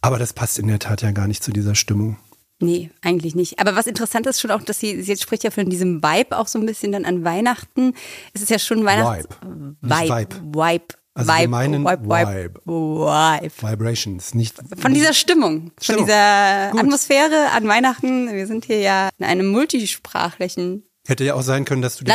Aber 0.01 0.19
das 0.19 0.33
passt 0.33 0.59
in 0.59 0.69
der 0.69 0.79
Tat 0.79 1.03
ja 1.03 1.11
gar 1.11 1.27
nicht 1.27 1.43
zu 1.43 1.53
dieser 1.53 1.75
Stimmung. 1.75 2.17
Nee, 2.61 2.91
eigentlich 3.03 3.37
nicht. 3.37 3.61
Aber 3.61 3.77
was 3.77 3.87
interessant 3.87 4.27
ist 4.27 4.41
schon 4.41 4.51
auch, 4.51 4.63
dass 4.63 4.81
sie, 4.81 5.01
sie 5.03 5.13
jetzt 5.13 5.23
spricht 5.23 5.45
ja 5.45 5.51
von 5.51 5.71
diesem 5.71 6.03
Vibe 6.03 6.37
auch 6.37 6.49
so 6.49 6.59
ein 6.59 6.67
bisschen 6.67 6.91
dann 6.91 7.05
an 7.05 7.25
Weihnachten. 7.25 7.95
Es 8.33 8.43
ist 8.43 8.51
ja 8.51 8.59
schon 8.59 8.85
Weihnachts... 8.85 9.29
Vibe. 9.41 9.77
Vibe. 9.81 10.09
Vibe. 10.09 10.59
Vibe. 10.59 10.85
Also 11.19 11.33
Vibe, 11.33 11.41
wir 11.41 11.49
meinen 11.49 11.85
Vibe, 11.85 12.05
Vibe, 12.05 12.61
Vibe. 12.65 13.53
Vibrations, 13.61 14.35
nicht. 14.35 14.55
Von 14.81 14.95
dieser 14.95 15.13
Stimmung, 15.13 15.73
Stimmung. 15.81 15.99
von 15.99 16.07
dieser 16.07 16.71
Gut. 16.71 16.81
Atmosphäre 16.81 17.51
an 17.51 17.67
Weihnachten. 17.67 18.33
Wir 18.33 18.47
sind 18.47 18.67
hier 18.67 18.79
ja 18.79 19.09
in 19.19 19.25
einem 19.25 19.49
multisprachlichen. 19.49 20.85
Hätte 21.09 21.25
ja 21.25 21.35
auch 21.35 21.43
sein 21.43 21.65
können, 21.65 21.83
dass 21.83 21.97
du 21.97 22.05
die 22.05 22.13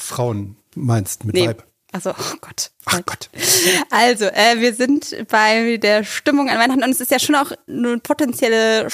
Frauen 0.00 0.56
meinst 0.74 1.26
mit 1.26 1.34
nee. 1.34 1.48
Vibe. 1.48 1.64
Also, 1.92 2.10
oh 2.10 2.36
Gott. 2.40 2.70
Ach 2.86 3.02
Gott. 3.04 3.28
Also, 3.90 4.24
äh, 4.24 4.58
wir 4.58 4.74
sind 4.74 5.14
bei 5.28 5.76
der 5.76 6.04
Stimmung 6.04 6.48
an 6.48 6.58
Weihnachten 6.58 6.82
und 6.82 6.90
es 6.90 7.00
ist 7.00 7.10
ja 7.10 7.18
schon 7.18 7.34
auch 7.34 7.52
eine 7.68 7.98
potenzielle 7.98 8.88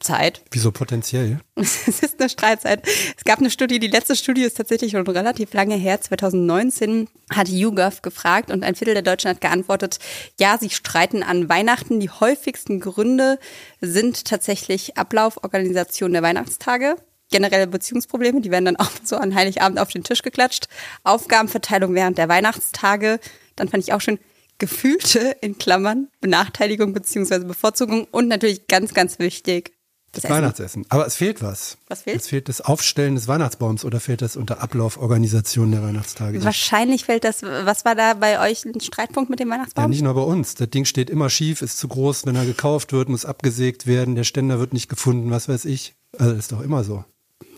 Streitzeit. 0.00 0.42
Wieso 0.50 0.72
potenziell? 0.72 1.40
es 1.56 1.88
ist 1.88 2.20
eine 2.20 2.28
Streitzeit. 2.28 2.86
Es 3.16 3.24
gab 3.24 3.38
eine 3.38 3.50
Studie, 3.50 3.78
die 3.78 3.88
letzte 3.88 4.16
Studie 4.16 4.42
ist 4.42 4.56
tatsächlich 4.56 4.92
schon 4.92 5.06
relativ 5.06 5.52
lange 5.52 5.76
her. 5.76 6.00
2019 6.00 7.08
hat 7.30 7.48
YouGov 7.48 8.02
gefragt 8.02 8.50
und 8.50 8.64
ein 8.64 8.74
Viertel 8.74 8.94
der 8.94 9.02
Deutschen 9.02 9.30
hat 9.30 9.40
geantwortet, 9.40 9.98
ja, 10.38 10.56
sie 10.58 10.70
streiten 10.70 11.22
an 11.22 11.48
Weihnachten. 11.48 12.00
Die 12.00 12.10
häufigsten 12.10 12.80
Gründe 12.80 13.38
sind 13.80 14.24
tatsächlich 14.24 14.96
Ablauf, 14.96 15.42
Organisation 15.42 16.12
der 16.12 16.22
Weihnachtstage 16.22 16.96
generelle 17.32 17.68
Beziehungsprobleme, 17.68 18.40
die 18.40 18.50
werden 18.50 18.64
dann 18.64 18.76
auch 18.76 18.90
so 19.04 19.14
an 19.16 19.36
Heiligabend 19.36 19.78
auf 19.78 19.90
den 19.90 20.02
Tisch 20.02 20.22
geklatscht. 20.22 20.66
Aufgabenverteilung 21.04 21.94
während 21.94 22.18
der 22.18 22.28
Weihnachtstage, 22.28 23.20
dann 23.54 23.68
fand 23.68 23.84
ich 23.84 23.92
auch 23.92 24.00
schon 24.00 24.18
gefühlte, 24.58 25.36
in 25.40 25.56
Klammern, 25.56 26.08
Benachteiligung 26.20 26.92
beziehungsweise 26.92 27.44
Bevorzugung 27.44 28.08
und 28.10 28.26
natürlich 28.26 28.66
ganz, 28.66 28.94
ganz 28.94 29.20
wichtig, 29.20 29.72
das 30.12 30.24
Essen. 30.24 30.34
Weihnachtsessen. 30.34 30.86
Aber 30.88 31.06
es 31.06 31.14
fehlt 31.16 31.42
was. 31.42 31.78
Was 31.88 32.02
fehlt? 32.02 32.16
Es 32.20 32.28
fehlt 32.28 32.48
das 32.48 32.60
Aufstellen 32.60 33.14
des 33.14 33.28
Weihnachtsbaums 33.28 33.84
oder 33.84 34.00
fehlt 34.00 34.22
das 34.22 34.36
unter 34.36 34.60
Ablauforganisation 34.62 35.70
der 35.70 35.82
Weihnachtstage? 35.82 36.42
Wahrscheinlich 36.44 37.04
fällt 37.04 37.24
das, 37.24 37.42
was 37.42 37.84
war 37.84 37.94
da 37.94 38.14
bei 38.14 38.40
euch 38.50 38.64
ein 38.64 38.80
Streitpunkt 38.80 39.30
mit 39.30 39.40
dem 39.40 39.48
Ja, 39.48 39.54
Weihnachtsbaum? 39.54 39.90
nicht 39.90 40.02
nur 40.02 40.14
bei 40.14 40.22
uns. 40.22 40.54
Das 40.54 40.70
Ding 40.70 40.84
steht 40.84 41.10
immer 41.10 41.30
schief, 41.30 41.62
ist 41.62 41.78
zu 41.78 41.88
groß, 41.88 42.26
wenn 42.26 42.36
er 42.36 42.44
gekauft 42.44 42.92
wird, 42.92 43.08
muss 43.08 43.24
abgesägt 43.24 43.86
werden, 43.86 44.14
der 44.14 44.24
Ständer 44.24 44.58
wird 44.58 44.72
nicht 44.72 44.88
gefunden, 44.88 45.30
was 45.30 45.48
weiß 45.48 45.64
ich. 45.64 45.94
Also 46.18 46.32
das 46.32 46.40
ist 46.40 46.52
doch 46.52 46.60
immer 46.60 46.82
so. 46.84 47.04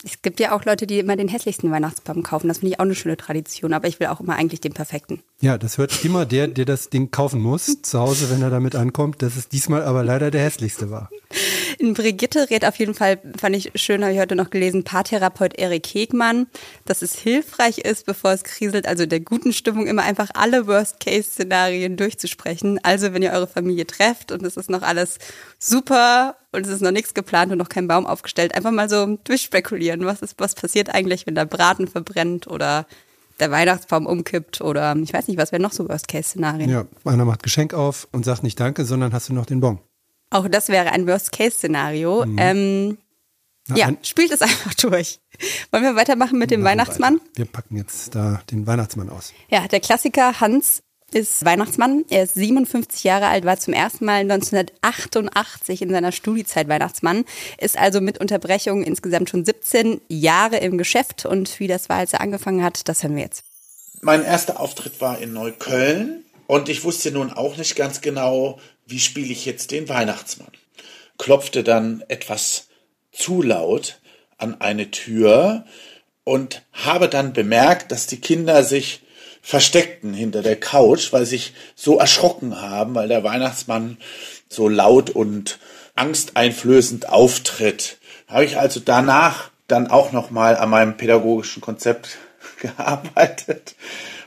Es 0.05 0.23
gibt 0.23 0.41
ja 0.41 0.53
auch 0.53 0.65
Leute, 0.65 0.87
die 0.87 0.99
immer 0.99 1.17
den 1.17 1.29
hässlichsten 1.29 1.71
Weihnachtsbaum 1.71 2.23
kaufen. 2.23 2.49
Das 2.49 2.59
finde 2.59 2.73
ich 2.73 2.81
auch 2.81 2.85
eine 2.85 2.95
schöne 2.95 3.17
Tradition, 3.17 3.73
aber 3.73 3.89
ich 3.89 4.01
will 4.01 4.09
auch 4.09 4.21
immer 4.21 4.37
eigentlich 4.37 4.61
den 4.61 4.73
perfekten. 4.73 5.23
Ja, 5.41 5.59
das 5.59 5.79
hört 5.79 6.05
immer 6.05 6.27
der, 6.27 6.49
der 6.49 6.65
das 6.65 6.89
Ding 6.89 7.11
kaufen 7.11 7.41
muss, 7.41 7.83
zu 7.83 7.99
Hause, 7.99 8.31
wenn 8.31 8.43
er 8.43 8.51
damit 8.51 8.75
ankommt, 8.75 9.23
dass 9.23 9.37
es 9.37 9.49
diesmal 9.49 9.83
aber 9.83 10.05
leider 10.05 10.31
der 10.31 10.43
hässlichste 10.43 10.91
war. 10.91 11.11
In 11.79 11.95
Brigitte 11.95 12.51
rät 12.51 12.65
auf 12.65 12.77
jeden 12.77 12.95
Fall, 12.95 13.19
fand 13.39 13.57
ich 13.57 13.73
schön, 13.75 14.03
habe 14.03 14.13
ich 14.13 14.21
heute 14.21 14.37
noch 14.37 14.51
gelesen, 14.51 14.85
Paartherapeut 14.85 15.59
Erik 15.59 15.87
Hegmann, 15.87 16.47
dass 16.85 17.03
es 17.03 17.15
hilfreich 17.15 17.79
ist, 17.79 18.07
bevor 18.07 18.33
es 18.33 18.45
kriselt, 18.45 18.87
also 18.87 19.07
der 19.07 19.21
guten 19.21 19.53
Stimmung 19.53 19.87
immer 19.87 20.03
einfach 20.03 20.31
alle 20.35 20.67
Worst-Case-Szenarien 20.67 21.97
durchzusprechen. 21.97 22.79
Also 22.83 23.13
wenn 23.13 23.23
ihr 23.23 23.33
eure 23.33 23.47
Familie 23.47 23.87
trefft 23.87 24.33
und 24.33 24.45
es 24.45 24.57
ist 24.57 24.71
noch 24.71 24.83
alles 24.83 25.19
super 25.59 26.37
und 26.53 26.67
es 26.67 26.73
ist 26.73 26.83
noch 26.83 26.91
nichts 26.91 27.15
geplant 27.15 27.51
und 27.51 27.59
noch 27.59 27.69
kein 27.69 27.89
Baum 27.89 28.07
aufgestellt, 28.07 28.55
einfach 28.55 28.71
mal 28.71 28.89
so 28.89 29.19
durchspekulieren. 29.25 29.92
Was 30.01 30.23
ist, 30.23 30.35
was 30.39 30.55
passiert 30.55 30.89
eigentlich, 30.95 31.27
wenn 31.27 31.35
der 31.35 31.45
Braten 31.45 31.87
verbrennt 31.89 32.47
oder 32.47 32.87
der 33.41 33.51
Weihnachtsbaum 33.51 34.07
umkippt 34.07 34.61
oder 34.61 34.95
ich 34.97 35.13
weiß 35.13 35.29
nicht, 35.29 35.39
was 35.39 35.53
wären 35.53 35.63
noch 35.63 35.73
so 35.73 35.89
Worst-Case-Szenarien? 35.89 36.71
Ja, 36.71 36.85
einer 37.05 37.25
macht 37.25 37.43
Geschenk 37.43 37.75
auf 37.75 38.07
und 38.13 38.25
sagt 38.25 38.43
nicht 38.43 38.59
Danke, 38.61 38.85
sondern 38.85 39.13
hast 39.13 39.29
du 39.29 39.35
noch 39.35 39.47
den 39.47 39.61
Bon. 39.61 39.79
Auch 40.31 40.49
das 40.49 40.69
wäre 40.69 40.93
ein 40.93 41.07
Worst-Case-Szenario. 41.07 42.25
Ähm, 42.37 42.99
Na, 43.69 43.77
ja, 43.77 43.87
ein- 43.89 43.99
spielt 44.03 44.31
es 44.33 44.43
einfach 44.43 44.75
durch. 44.75 45.21
Wollen 45.71 45.83
wir 45.85 45.97
weitermachen 45.97 46.39
mit 46.39 46.51
dem 46.51 46.63
Weihnachtsmann? 46.65 47.15
weiter. 47.17 47.25
Wir 47.35 47.45
packen 47.47 47.77
jetzt 47.77 48.15
da 48.15 48.41
den 48.51 48.67
Weihnachtsmann 48.67 49.11
aus. 49.11 49.33
Ja, 49.51 49.67
der 49.69 49.81
Klassiker 49.81 50.41
Hans 50.41 50.83
ist 51.15 51.45
Weihnachtsmann. 51.45 52.05
Er 52.11 52.25
ist 52.25 52.35
57 52.35 53.05
Jahre 53.05 53.27
alt, 53.27 53.45
war 53.45 53.59
zum 53.59 53.75
ersten 53.75 54.05
Mal 54.05 54.21
1988 54.21 55.83
in 55.83 55.91
seiner 55.91 56.13
Studiezeit 56.13 56.69
Weihnachtsmann, 56.69 57.25
ist 57.59 57.79
also 57.79 58.01
mit 58.01 58.19
Unterbrechung 58.19 58.83
insgesamt 58.83 59.31
schon 59.31 59.45
17 59.45 60.01
Jahre 60.09 60.59
im 60.59 60.79
Geschäft 60.79 61.27
und 61.27 61.61
wie 61.61 61.69
das 61.69 61.89
war, 61.89 61.99
als 61.99 62.13
er 62.13 62.21
angefangen 62.21 62.63
hat, 62.65 62.89
das 62.89 63.03
hören 63.03 63.17
wir 63.17 63.23
jetzt. 63.23 63.45
Mein 64.01 64.25
erster 64.25 64.59
Auftritt 64.59 65.01
war 65.01 65.19
in 65.19 65.33
Neukölln 65.33 66.25
und 66.47 66.69
ich 66.69 66.85
wusste 66.85 67.13
nun 67.13 67.33
auch 67.33 67.57
nicht 67.57 67.77
ganz 67.77 68.01
genau, 68.01 68.59
wie 68.87 68.99
spiele 68.99 69.33
ich 69.33 69.45
jetzt 69.45 69.71
den 69.71 69.89
Weihnachtsmann. 69.89 70.51
Klopfte 71.19 71.63
dann 71.63 72.03
etwas 72.09 72.69
zu 73.13 73.43
laut 73.43 74.01
an 74.39 74.61
eine 74.61 74.91
Tür 74.91 75.65
und 76.25 76.63
habe 76.73 77.09
dann 77.09 77.33
bemerkt, 77.33 77.93
dass 77.93 78.07
die 78.07 78.21
Kinder 78.21 78.65
sich 78.65 79.02
versteckten 79.43 80.15
hinter 80.15 80.41
der 80.43 80.59
Couch, 80.59 81.13
weil 81.13 81.27
sie 81.27 81.37
sich 81.37 81.55
so 81.75 81.99
erschrocken 81.99 82.61
haben, 82.61 82.95
weil 82.95 83.09
der 83.09 83.25
Weihnachtsmann 83.25 83.99
so 84.49 84.69
laut 84.69 85.11
und 85.11 85.59
angsteinflößend 85.97 87.09
auftritt. 87.09 87.99
Habe 88.29 88.45
ich 88.45 88.57
also 88.57 88.81
danach 88.81 89.51
dann 89.67 89.89
auch 89.89 90.13
noch 90.13 90.31
mal 90.31 90.57
an 90.57 90.71
meinem 90.71 90.97
pädagogischen 90.97 91.61
Konzept 91.61 92.19
gearbeitet. 92.61 93.75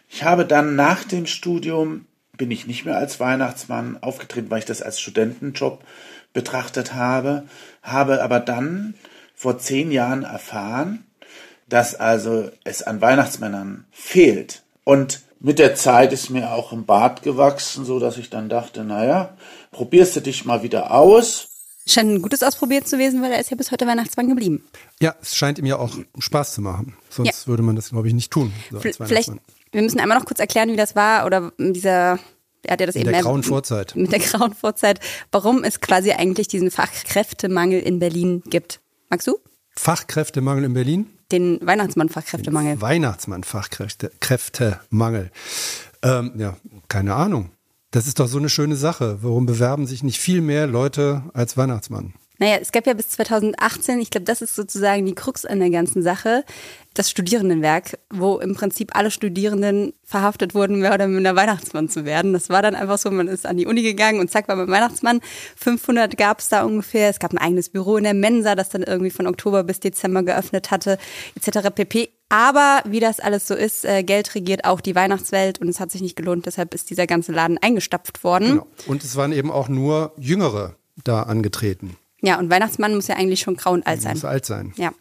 Ich 0.09 0.23
habe 0.23 0.45
dann 0.45 0.75
nach 0.75 1.03
dem 1.03 1.25
Studium 1.25 2.05
bin 2.37 2.51
ich 2.51 2.67
nicht 2.67 2.85
mehr 2.85 2.97
als 2.97 3.19
Weihnachtsmann 3.21 3.97
aufgetreten, 4.01 4.51
weil 4.51 4.59
ich 4.59 4.65
das 4.65 4.81
als 4.81 4.99
Studentenjob 4.99 5.83
betrachtet 6.33 6.93
habe, 6.93 7.45
habe 7.81 8.21
aber 8.21 8.41
dann 8.41 8.95
vor 9.33 9.57
zehn 9.57 9.91
Jahren 9.91 10.23
erfahren, 10.23 11.05
dass 11.69 11.95
also 11.95 12.51
es 12.65 12.83
an 12.83 12.99
Weihnachtsmännern 13.01 13.85
fehlt. 13.91 14.64
Und 14.85 15.21
mit 15.41 15.59
der 15.59 15.75
Zeit 15.75 16.13
ist 16.13 16.29
mir 16.29 16.51
auch 16.53 16.71
im 16.71 16.85
Bart 16.85 17.21
gewachsen, 17.23 17.83
so 17.85 17.99
dass 17.99 18.17
ich 18.17 18.29
dann 18.29 18.47
dachte, 18.47 18.83
naja, 18.85 19.35
probierst 19.71 20.15
du 20.15 20.21
dich 20.21 20.45
mal 20.45 20.63
wieder 20.63 20.91
aus. 20.91 21.49
Scheint 21.87 22.09
ein 22.11 22.21
gutes 22.21 22.41
Ausprobiert 22.41 22.87
zu 22.87 22.97
gewesen, 22.97 23.21
weil 23.21 23.31
er 23.31 23.39
ist 23.39 23.51
ja 23.51 23.57
bis 23.57 23.71
heute 23.71 23.85
Weihnachtsmann 23.85 24.27
geblieben. 24.29 24.63
Ja, 25.01 25.13
es 25.21 25.35
scheint 25.35 25.59
ihm 25.59 25.65
ja 25.65 25.77
auch 25.77 25.95
Spaß 26.17 26.53
zu 26.55 26.61
machen. 26.61 26.95
Sonst 27.09 27.43
Ja. 27.43 27.47
würde 27.47 27.61
man 27.63 27.75
das, 27.75 27.89
glaube 27.89 28.07
ich, 28.07 28.13
nicht 28.13 28.31
tun. 28.31 28.53
So 28.71 28.77
als 28.79 28.97
Vielleicht, 28.97 29.31
wir 29.71 29.81
müssen 29.81 29.99
einmal 29.99 30.17
noch 30.17 30.25
kurz 30.25 30.39
erklären, 30.39 30.69
wie 30.71 30.77
das 30.77 30.95
war 30.95 31.25
oder 31.27 31.51
dieser, 31.59 32.17
er 32.63 32.71
hat 32.71 32.79
ja 32.79 32.85
das 32.87 32.95
In 32.95 33.01
eben 33.01 33.11
der 33.11 33.21
grauen 33.21 33.43
Vorzeit. 33.43 33.95
Mit 33.95 34.11
der 34.11 34.19
grauen 34.19 34.53
Vorzeit, 34.55 34.99
warum 35.31 35.63
es 35.63 35.79
quasi 35.81 36.11
eigentlich 36.11 36.47
diesen 36.47 36.71
Fachkräftemangel 36.71 37.81
in 37.81 37.99
Berlin 37.99 38.41
gibt. 38.49 38.79
Magst 39.09 39.27
du? 39.27 39.37
Fachkräftemangel 39.75 40.63
in 40.63 40.73
Berlin? 40.73 41.09
Den 41.31 41.59
Weihnachtsmann-Fachkräftemangel. 41.65 42.81
Weihnachtsmann-Fachkräftemangel. 42.81 44.17
Kräftemangel. 44.19 45.31
Ähm, 46.03 46.33
ja, 46.37 46.57
keine 46.87 47.15
Ahnung. 47.15 47.51
Das 47.91 48.07
ist 48.07 48.19
doch 48.19 48.27
so 48.27 48.37
eine 48.37 48.49
schöne 48.49 48.75
Sache. 48.75 49.19
Warum 49.21 49.45
bewerben 49.45 49.87
sich 49.87 50.03
nicht 50.03 50.19
viel 50.19 50.41
mehr 50.41 50.67
Leute 50.67 51.23
als 51.33 51.57
Weihnachtsmann? 51.57 52.13
Naja, 52.37 52.57
es 52.61 52.71
gab 52.71 52.85
ja 52.85 52.93
bis 52.93 53.09
2018, 53.09 53.99
ich 53.99 54.09
glaube, 54.09 54.25
das 54.25 54.41
ist 54.41 54.55
sozusagen 54.55 55.05
die 55.05 55.15
Krux 55.15 55.45
an 55.45 55.59
der 55.59 55.69
ganzen 55.69 56.01
Sache, 56.01 56.43
das 56.93 57.09
Studierendenwerk, 57.09 57.99
wo 58.09 58.37
im 58.37 58.55
Prinzip 58.55 58.95
alle 58.95 59.11
Studierenden 59.11 59.93
verhaftet 60.03 60.55
wurden, 60.55 60.79
mehr 60.79 60.93
oder 60.93 61.07
minder 61.07 61.35
Weihnachtsmann 61.35 61.89
zu 61.89 62.05
werden. 62.05 62.33
Das 62.33 62.49
war 62.49 62.61
dann 62.61 62.73
einfach 62.73 62.97
so, 62.97 63.11
man 63.11 63.27
ist 63.27 63.45
an 63.45 63.57
die 63.57 63.65
Uni 63.65 63.83
gegangen 63.83 64.19
und 64.19 64.31
zack, 64.31 64.47
war 64.47 64.55
man 64.55 64.69
Weihnachtsmann. 64.69 65.19
500 65.57 66.17
gab 66.17 66.39
es 66.39 66.49
da 66.49 66.63
ungefähr. 66.63 67.09
Es 67.09 67.19
gab 67.19 67.33
ein 67.33 67.37
eigenes 67.37 67.69
Büro 67.69 67.97
in 67.97 68.05
der 68.05 68.13
Mensa, 68.13 68.55
das 68.55 68.69
dann 68.69 68.83
irgendwie 68.83 69.11
von 69.11 69.27
Oktober 69.27 69.63
bis 69.63 69.81
Dezember 69.81 70.23
geöffnet 70.23 70.71
hatte, 70.71 70.97
etc. 71.35 71.69
pp. 71.75 72.09
Aber 72.29 72.81
wie 72.85 72.99
das 72.99 73.19
alles 73.19 73.47
so 73.47 73.53
ist, 73.53 73.85
äh, 73.85 74.03
Geld 74.03 74.33
regiert 74.33 74.65
auch 74.65 74.81
die 74.81 74.95
Weihnachtswelt 74.95 75.59
und 75.59 75.67
es 75.67 75.79
hat 75.79 75.91
sich 75.91 76.01
nicht 76.01 76.15
gelohnt. 76.15 76.45
Deshalb 76.45 76.73
ist 76.73 76.89
dieser 76.89 77.07
ganze 77.07 77.33
Laden 77.33 77.57
eingestapft 77.57 78.23
worden. 78.23 78.47
Genau. 78.47 78.67
Und 78.87 79.03
es 79.03 79.15
waren 79.15 79.31
eben 79.31 79.51
auch 79.51 79.67
nur 79.67 80.13
Jüngere 80.17 80.75
da 81.03 81.23
angetreten. 81.23 81.97
Ja, 82.25 82.39
und 82.39 82.49
Weihnachtsmann 82.49 82.95
muss 82.95 83.07
ja 83.07 83.17
eigentlich 83.17 83.41
schon 83.41 83.55
grau 83.55 83.73
und 83.73 83.85
alt 83.85 84.01
sein. 84.01 84.13
Muss 84.13 84.25
alt 84.25 84.47
sein. 84.47 84.73
Ja. 84.77 84.91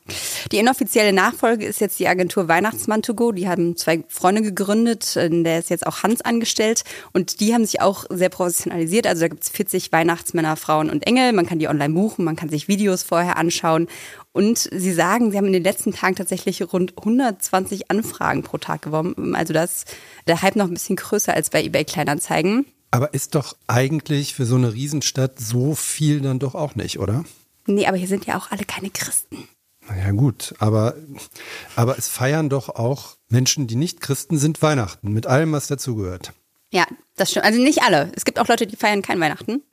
Die 0.53 0.59
inoffizielle 0.59 1.15
Nachfolge 1.15 1.65
ist 1.65 1.81
jetzt 1.81 1.99
die 1.99 2.07
Agentur 2.07 2.49
Weihnachtsmann 2.49 3.01
to 3.01 3.15
go. 3.15 3.33
Die 3.33 3.49
haben 3.49 3.79
zwei 3.79 4.05
Freunde 4.09 4.43
gegründet, 4.43 5.17
in 5.17 5.43
der 5.43 5.59
ist 5.59 5.71
jetzt 5.71 5.87
auch 5.87 6.03
Hans 6.03 6.21
angestellt 6.21 6.85
und 7.15 7.41
die 7.41 7.55
haben 7.55 7.65
sich 7.65 7.81
auch 7.81 8.05
sehr 8.11 8.29
professionalisiert. 8.29 9.07
Also 9.07 9.23
da 9.23 9.29
gibt's 9.29 9.49
40 9.49 9.91
Weihnachtsmänner, 9.91 10.57
Frauen 10.57 10.91
und 10.91 11.07
Engel. 11.07 11.33
Man 11.33 11.47
kann 11.47 11.59
die 11.59 11.69
online 11.69 11.95
buchen, 11.95 12.27
man 12.27 12.37
kann 12.37 12.51
sich 12.51 12.69
Videos 12.69 13.03
vorher 13.03 13.39
anschauen. 13.39 13.89
Und 14.33 14.59
sie 14.59 14.93
sagen, 14.93 15.31
sie 15.31 15.39
haben 15.39 15.47
in 15.47 15.55
den 15.55 15.65
letzten 15.65 15.95
Tagen 15.95 16.17
tatsächlich 16.17 16.61
rund 16.75 16.93
120 16.99 17.91
Anfragen 17.91 18.43
pro 18.43 18.59
Tag 18.59 18.83
gewonnen. 18.83 19.35
Also 19.35 19.55
das 19.55 19.77
ist 19.77 19.97
der 20.27 20.43
Hype 20.43 20.57
noch 20.57 20.67
ein 20.67 20.75
bisschen 20.75 20.97
größer 20.97 21.33
als 21.33 21.49
bei 21.49 21.63
eBay 21.63 21.87
Kleinanzeigen. 21.87 22.67
Aber 22.95 23.13
ist 23.13 23.35
doch 23.35 23.57
eigentlich 23.67 24.37
für 24.37 24.47
so 24.47 24.55
eine 24.55 24.73
Riesenstadt 24.73 25.41
so 25.41 25.75
viel 25.75 26.21
dann 26.21 26.39
doch 26.39 26.55
auch 26.55 26.77
nicht, 26.77 27.01
oder? 27.01 27.25
Nee, 27.67 27.89
aber 27.89 27.97
hier 27.97 28.07
sind 28.07 28.25
ja 28.27 28.39
auch 28.39 28.53
alle 28.53 28.65
keine 28.65 28.89
Christen. 28.89 29.49
Naja, 29.89 30.13
gut, 30.13 30.55
aber, 30.61 30.95
aber 31.75 31.99
es 31.99 32.07
feiern 32.07 32.49
doch 32.49 32.69
auch 32.69 33.17
Menschen, 33.29 33.67
die 33.67 33.75
nicht 33.75 34.01
Christen 34.01 34.39
sind, 34.39 34.63
Weihnachten, 34.63 35.13
mit 35.13 35.27
allem, 35.27 35.51
was 35.51 35.67
dazugehört. 35.67 36.35
Ja, 36.71 36.87
das 37.17 37.33
stimmt. 37.33 37.47
Also 37.47 37.61
nicht 37.61 37.83
alle. 37.83 38.13
Es 38.15 38.25
gibt 38.25 38.39
auch 38.39 38.47
Leute, 38.47 38.65
die 38.65 38.77
feiern 38.77 39.03
kein 39.03 39.19
Weihnachten. 39.19 39.65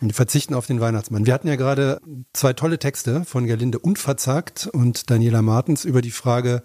Und 0.00 0.08
die 0.08 0.14
verzichten 0.14 0.54
auf 0.54 0.68
den 0.68 0.80
Weihnachtsmann. 0.80 1.26
Wir 1.26 1.34
hatten 1.34 1.48
ja 1.48 1.56
gerade 1.56 2.00
zwei 2.32 2.52
tolle 2.52 2.78
Texte 2.78 3.24
von 3.24 3.48
Gerlinde 3.48 3.80
Unverzagt 3.80 4.68
und 4.72 5.10
Daniela 5.10 5.42
Martens 5.42 5.84
über 5.84 6.02
die 6.02 6.12
Frage, 6.12 6.62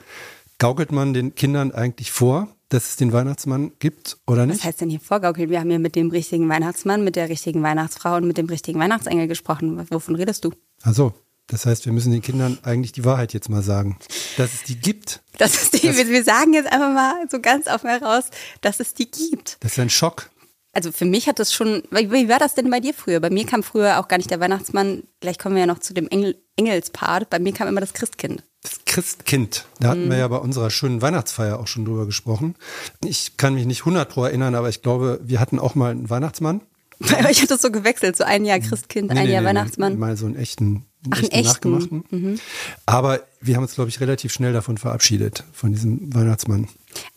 gaukelt 0.59 0.91
man 0.91 1.15
den 1.15 1.33
Kindern 1.33 1.71
eigentlich 1.71 2.11
vor, 2.11 2.54
dass 2.69 2.89
es 2.89 2.95
den 2.95 3.13
Weihnachtsmann 3.13 3.71
gibt 3.79 4.17
oder 4.27 4.41
Was 4.47 4.47
nicht? 4.55 4.63
heißt 4.63 4.81
denn 4.81 4.89
hier 4.89 4.99
vorgaukeln? 4.99 5.49
Wir 5.49 5.59
haben 5.59 5.71
ja 5.71 5.79
mit 5.79 5.95
dem 5.95 6.09
richtigen 6.09 6.49
Weihnachtsmann, 6.49 7.03
mit 7.03 7.15
der 7.15 7.29
richtigen 7.29 7.61
Weihnachtsfrau 7.63 8.15
und 8.17 8.25
mit 8.27 8.37
dem 8.37 8.47
richtigen 8.47 8.79
Weihnachtsengel 8.79 9.27
gesprochen. 9.27 9.85
Wovon 9.91 10.15
redest 10.15 10.43
du? 10.45 10.51
Also, 10.81 11.13
Das 11.47 11.67
heißt, 11.67 11.85
wir 11.85 11.93
müssen 11.93 12.11
den 12.11 12.23
Kindern 12.23 12.57
eigentlich 12.63 12.91
die 12.91 13.05
Wahrheit 13.05 13.33
jetzt 13.33 13.49
mal 13.49 13.61
sagen, 13.61 13.97
dass 14.37 14.51
es 14.53 14.63
die 14.63 14.77
gibt. 14.79 15.21
Das 15.37 15.53
ist 15.61 15.73
die, 15.75 15.95
wir, 15.95 16.07
wir 16.09 16.23
sagen 16.23 16.53
jetzt 16.53 16.71
einfach 16.71 16.91
mal 16.91 17.13
so 17.29 17.39
ganz 17.39 17.67
offen 17.67 17.87
heraus, 17.89 18.25
dass 18.61 18.79
es 18.79 18.95
die 18.95 19.09
gibt. 19.11 19.57
Das 19.59 19.73
ist 19.73 19.79
ein 19.79 19.91
Schock. 19.91 20.31
Also 20.73 20.91
für 20.91 21.05
mich 21.05 21.27
hat 21.29 21.37
das 21.39 21.53
schon, 21.53 21.83
wie 21.91 22.11
wie 22.11 22.27
war 22.29 22.39
das 22.39 22.55
denn 22.55 22.69
bei 22.71 22.79
dir 22.81 22.93
früher? 22.93 23.19
Bei 23.21 23.29
mir 23.29 23.45
kam 23.45 23.61
früher 23.63 23.99
auch 23.99 24.07
gar 24.09 24.17
nicht 24.17 24.29
der 24.31 24.39
Weihnachtsmann, 24.41 25.03
gleich 25.21 25.37
kommen 25.37 25.55
wir 25.55 25.61
ja 25.61 25.67
noch 25.67 25.79
zu 25.79 25.93
dem 25.93 26.07
Engel, 26.09 26.35
Engelspart, 26.57 27.29
bei 27.29 27.39
mir 27.39 27.53
kam 27.53 27.67
immer 27.67 27.79
das 27.79 27.93
Christkind. 27.93 28.43
Das 28.65 28.79
Christkind. 28.85 29.65
Da 29.79 29.89
hatten 29.89 30.09
wir 30.09 30.17
ja 30.17 30.27
bei 30.27 30.37
unserer 30.37 30.71
schönen 30.71 31.03
Weihnachtsfeier 31.03 31.59
auch 31.59 31.67
schon 31.67 31.85
drüber 31.85 32.07
gesprochen. 32.07 32.55
Ich 33.03 33.37
kann 33.37 33.53
mich 33.53 33.67
nicht 33.67 33.81
100 33.81 34.09
pro 34.09 34.23
erinnern, 34.23 34.55
aber 34.55 34.69
ich 34.69 34.81
glaube, 34.81 35.19
wir 35.23 35.39
hatten 35.39 35.59
auch 35.59 35.75
mal 35.75 35.91
einen 35.91 36.09
Weihnachtsmann. 36.09 36.61
Bei 36.99 37.29
euch 37.29 37.41
hat 37.43 37.51
das 37.51 37.61
so 37.61 37.69
gewechselt, 37.69 38.15
so 38.15 38.23
ein 38.23 38.43
Jahr 38.43 38.59
Christkind, 38.59 39.11
ein 39.11 39.29
Jahr 39.29 39.43
Weihnachtsmann. 39.43 39.99
Mal 39.99 40.17
so 40.17 40.25
einen 40.25 40.35
echten, 40.35 40.85
einen 41.03 41.11
Ach, 41.11 41.21
echten, 41.21 41.35
echten. 41.35 41.69
Mhm. 41.69 41.77
nachgemachten. 41.77 42.41
Aber 42.85 43.19
wir 43.41 43.55
haben 43.55 43.63
uns, 43.63 43.75
glaube 43.75 43.89
ich, 43.89 43.99
relativ 43.99 44.31
schnell 44.31 44.53
davon 44.53 44.77
verabschiedet, 44.77 45.43
von 45.51 45.71
diesem 45.73 46.15
Weihnachtsmann. 46.15 46.67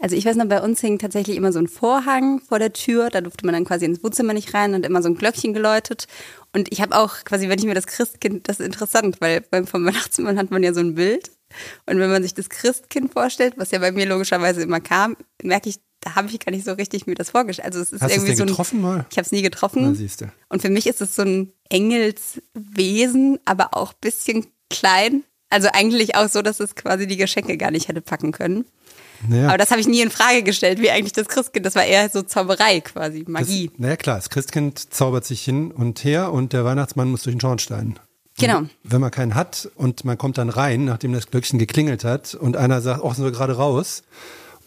Also 0.00 0.16
ich 0.16 0.26
weiß 0.26 0.36
noch, 0.36 0.46
bei 0.46 0.60
uns 0.60 0.80
hing 0.80 0.98
tatsächlich 0.98 1.36
immer 1.36 1.52
so 1.52 1.60
ein 1.60 1.68
Vorhang 1.68 2.40
vor 2.40 2.58
der 2.58 2.72
Tür, 2.72 3.08
da 3.08 3.20
durfte 3.20 3.46
man 3.46 3.54
dann 3.54 3.64
quasi 3.64 3.84
ins 3.84 4.02
Wohnzimmer 4.02 4.34
nicht 4.34 4.52
rein 4.52 4.74
und 4.74 4.84
immer 4.84 5.00
so 5.00 5.08
ein 5.08 5.14
Glöckchen 5.14 5.54
geläutet. 5.54 6.08
Und 6.52 6.72
ich 6.72 6.82
habe 6.82 6.96
auch 6.96 7.24
quasi, 7.24 7.48
wenn 7.48 7.58
ich 7.58 7.64
mir 7.64 7.74
das 7.74 7.86
Christkind, 7.86 8.48
das 8.48 8.58
ist 8.58 8.66
interessant, 8.66 9.20
weil 9.20 9.42
beim 9.42 9.66
vom 9.66 9.86
Weihnachtsmann 9.86 10.38
hat 10.38 10.50
man 10.50 10.62
ja 10.62 10.74
so 10.74 10.80
ein 10.80 10.96
Bild. 10.96 11.30
Und 11.86 11.98
wenn 11.98 12.10
man 12.10 12.22
sich 12.22 12.34
das 12.34 12.48
Christkind 12.48 13.12
vorstellt, 13.12 13.54
was 13.56 13.70
ja 13.70 13.78
bei 13.78 13.92
mir 13.92 14.06
logischerweise 14.06 14.62
immer 14.62 14.80
kam, 14.80 15.16
merke 15.42 15.68
ich, 15.68 15.80
da 16.00 16.14
habe 16.14 16.28
ich 16.28 16.38
gar 16.38 16.52
nicht 16.52 16.64
so 16.64 16.72
richtig 16.72 17.06
mir 17.06 17.14
das 17.14 17.30
vorgestellt. 17.30 17.66
Also 17.66 17.80
es 17.80 17.92
ist 17.92 18.02
Hast 18.02 18.10
du 18.10 18.16
es 18.16 18.22
irgendwie 18.22 18.36
so 18.36 18.44
ein, 18.44 18.48
getroffen 18.48 18.80
mal? 18.80 19.06
Ich 19.10 19.16
habe 19.16 19.24
es 19.26 19.32
nie 19.32 19.42
getroffen. 19.42 19.98
Na. 20.20 20.28
Und 20.48 20.62
für 20.62 20.70
mich 20.70 20.86
ist 20.86 21.00
es 21.00 21.16
so 21.16 21.22
ein 21.22 21.52
Engelswesen, 21.68 23.38
aber 23.44 23.74
auch 23.74 23.92
bisschen 23.92 24.46
klein. 24.70 25.24
Also 25.50 25.68
eigentlich 25.72 26.14
auch 26.14 26.28
so, 26.28 26.42
dass 26.42 26.60
es 26.60 26.74
quasi 26.74 27.06
die 27.06 27.16
Geschenke 27.16 27.56
gar 27.56 27.70
nicht 27.70 27.88
hätte 27.88 28.02
packen 28.02 28.32
können. 28.32 28.66
Naja, 29.26 29.48
Aber 29.48 29.58
das 29.58 29.70
habe 29.70 29.80
ich 29.80 29.88
nie 29.88 30.00
in 30.00 30.10
Frage 30.10 30.42
gestellt, 30.42 30.80
wie 30.80 30.90
eigentlich 30.90 31.12
das 31.12 31.26
Christkind. 31.28 31.66
Das 31.66 31.74
war 31.74 31.84
eher 31.84 32.08
so 32.08 32.22
Zauberei 32.22 32.80
quasi, 32.80 33.24
das, 33.24 33.28
Magie. 33.28 33.70
naja 33.76 33.96
klar, 33.96 34.16
das 34.16 34.30
Christkind 34.30 34.92
zaubert 34.94 35.24
sich 35.24 35.42
hin 35.42 35.72
und 35.72 36.04
her 36.04 36.32
und 36.32 36.52
der 36.52 36.64
Weihnachtsmann 36.64 37.10
muss 37.10 37.22
durch 37.24 37.34
den 37.34 37.40
Schornstein. 37.40 37.98
Genau. 38.38 38.62
Wenn 38.84 39.00
man 39.00 39.10
keinen 39.10 39.34
hat 39.34 39.68
und 39.74 40.04
man 40.04 40.18
kommt 40.18 40.38
dann 40.38 40.48
rein, 40.48 40.84
nachdem 40.84 41.12
das 41.12 41.30
Glöckchen 41.30 41.58
geklingelt 41.58 42.04
hat 42.04 42.34
und 42.34 42.56
einer 42.56 42.80
sagt, 42.80 43.02
oh, 43.02 43.12
sind 43.12 43.24
wir 43.24 43.32
gerade 43.32 43.56
raus 43.56 44.02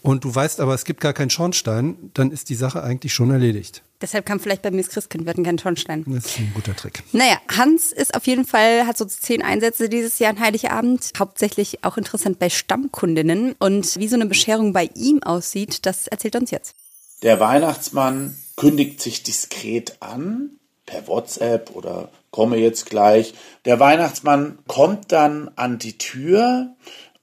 und 0.02 0.24
du 0.24 0.34
weißt 0.34 0.60
aber, 0.60 0.74
es 0.74 0.84
gibt 0.84 1.00
gar 1.00 1.12
keinen 1.12 1.30
Schornstein, 1.30 2.10
dann 2.14 2.30
ist 2.32 2.48
die 2.48 2.54
Sache 2.54 2.82
eigentlich 2.82 3.14
schon 3.14 3.30
erledigt. 3.30 3.82
Deshalb 4.00 4.26
kam 4.26 4.40
vielleicht 4.40 4.62
bei 4.62 4.72
mir 4.72 4.82
das 4.82 4.90
Christkind, 4.90 5.24
wir 5.24 5.30
hatten 5.30 5.44
keinen 5.44 5.60
Schornstein. 5.60 6.04
Das 6.08 6.26
ist 6.26 6.38
ein 6.38 6.50
guter 6.54 6.74
Trick. 6.74 7.04
Naja, 7.12 7.38
Hans 7.56 7.92
ist 7.92 8.14
auf 8.16 8.26
jeden 8.26 8.44
Fall, 8.44 8.84
hat 8.86 8.98
so 8.98 9.04
zehn 9.04 9.42
Einsätze 9.42 9.88
dieses 9.88 10.18
Jahr 10.18 10.32
an 10.32 10.40
Heiligabend. 10.40 11.12
Hauptsächlich 11.16 11.84
auch 11.84 11.96
interessant 11.96 12.40
bei 12.40 12.50
Stammkundinnen. 12.50 13.54
Und 13.60 13.96
wie 13.96 14.08
so 14.08 14.16
eine 14.16 14.26
Bescherung 14.26 14.72
bei 14.72 14.90
ihm 14.96 15.22
aussieht, 15.22 15.86
das 15.86 16.08
erzählt 16.08 16.34
er 16.34 16.40
uns 16.40 16.50
jetzt. 16.50 16.74
Der 17.22 17.38
Weihnachtsmann 17.38 18.36
kündigt 18.56 19.00
sich 19.00 19.22
diskret 19.22 19.98
an, 20.00 20.58
per 20.92 21.08
WhatsApp 21.08 21.70
oder 21.74 22.10
komme 22.30 22.58
jetzt 22.58 22.86
gleich. 22.86 23.32
Der 23.64 23.80
Weihnachtsmann 23.80 24.58
kommt 24.66 25.10
dann 25.10 25.50
an 25.56 25.78
die 25.78 25.96
Tür 25.96 26.74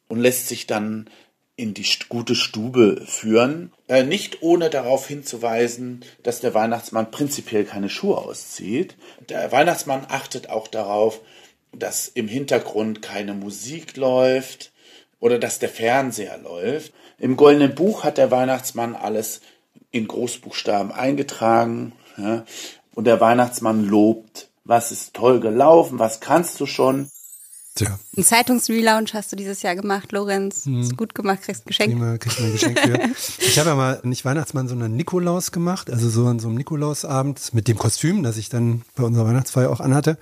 und 0.08 0.20
lässt 0.20 0.48
sich 0.48 0.66
dann 0.66 1.08
in 1.56 1.76
die 1.76 1.86
gute 2.08 2.34
Stube 2.34 3.04
führen. 3.06 3.72
Äh, 3.88 4.04
nicht 4.04 4.42
ohne 4.42 4.72
darauf 4.72 5.08
hinzuweisen, 5.08 6.04
dass 6.24 6.40
der 6.40 6.56
Weihnachtsmann 6.56 7.12
prinzipiell 7.12 7.64
keine 7.64 7.90
Schuhe 7.90 8.18
auszieht. 8.18 8.96
Der 9.28 9.52
Weihnachtsmann 9.52 10.08
achtet 10.10 10.50
auch 10.50 10.68
darauf, 10.68 11.22
dass 11.72 12.08
im 12.08 12.28
Hintergrund 12.28 13.04
keine 13.04 13.36
Musik 13.36 13.98
läuft 13.98 14.72
oder 15.20 15.38
dass 15.38 15.60
der 15.60 15.70
Fernseher 15.70 16.40
läuft. 16.40 16.92
Im 17.20 17.38
Goldenen 17.38 17.76
Buch 17.76 18.04
hat 18.04 18.18
der 18.18 18.32
Weihnachtsmann 18.32 18.96
alles 18.96 19.42
in 19.92 20.08
Großbuchstaben 20.08 20.92
eingetragen. 20.92 21.94
Ja? 22.18 22.46
Und 23.00 23.06
der 23.06 23.22
Weihnachtsmann 23.22 23.86
lobt, 23.86 24.50
was 24.66 24.92
ist 24.92 25.14
toll 25.14 25.40
gelaufen, 25.40 26.00
was 26.00 26.20
kannst 26.20 26.60
du 26.60 26.66
schon. 26.66 27.10
Tja, 27.80 27.98
Ein 28.18 28.26
Zeitungsrelaunch 28.26 29.14
hast 29.14 29.32
du 29.32 29.38
dieses 29.38 29.62
Jahr 29.62 29.74
gemacht, 29.74 30.12
Lorenz. 30.12 30.68
Ist 30.68 30.98
gut 30.98 31.16
gemacht, 31.16 31.44
kriegst 31.44 31.66
ein 31.66 31.68
Geschenk. 31.70 31.94
prima, 31.94 32.18
krieg 32.18 32.34
ich 32.34 32.40
mir 32.42 32.46
ein 32.48 32.52
Geschenk 32.52 32.80
für. 32.80 33.00
Ich 33.42 33.58
habe 33.58 33.70
ja 33.70 33.76
mal 33.76 34.02
nicht 34.04 34.26
Weihnachtsmann, 34.26 34.68
sondern 34.68 34.98
Nikolaus 34.98 35.54
gemacht, 35.54 35.90
also 35.90 36.10
so 36.10 36.26
an 36.26 36.40
so 36.40 36.50
einem 36.50 36.58
Nikolausabend 36.58 37.54
mit 37.54 37.70
dem 37.70 37.78
Kostüm, 37.78 38.22
das 38.22 38.36
ich 38.36 38.50
dann 38.50 38.82
bei 38.98 39.04
unserer 39.04 39.26
Weihnachtsfeier 39.28 39.70
auch 39.70 39.80
anhatte. 39.80 40.18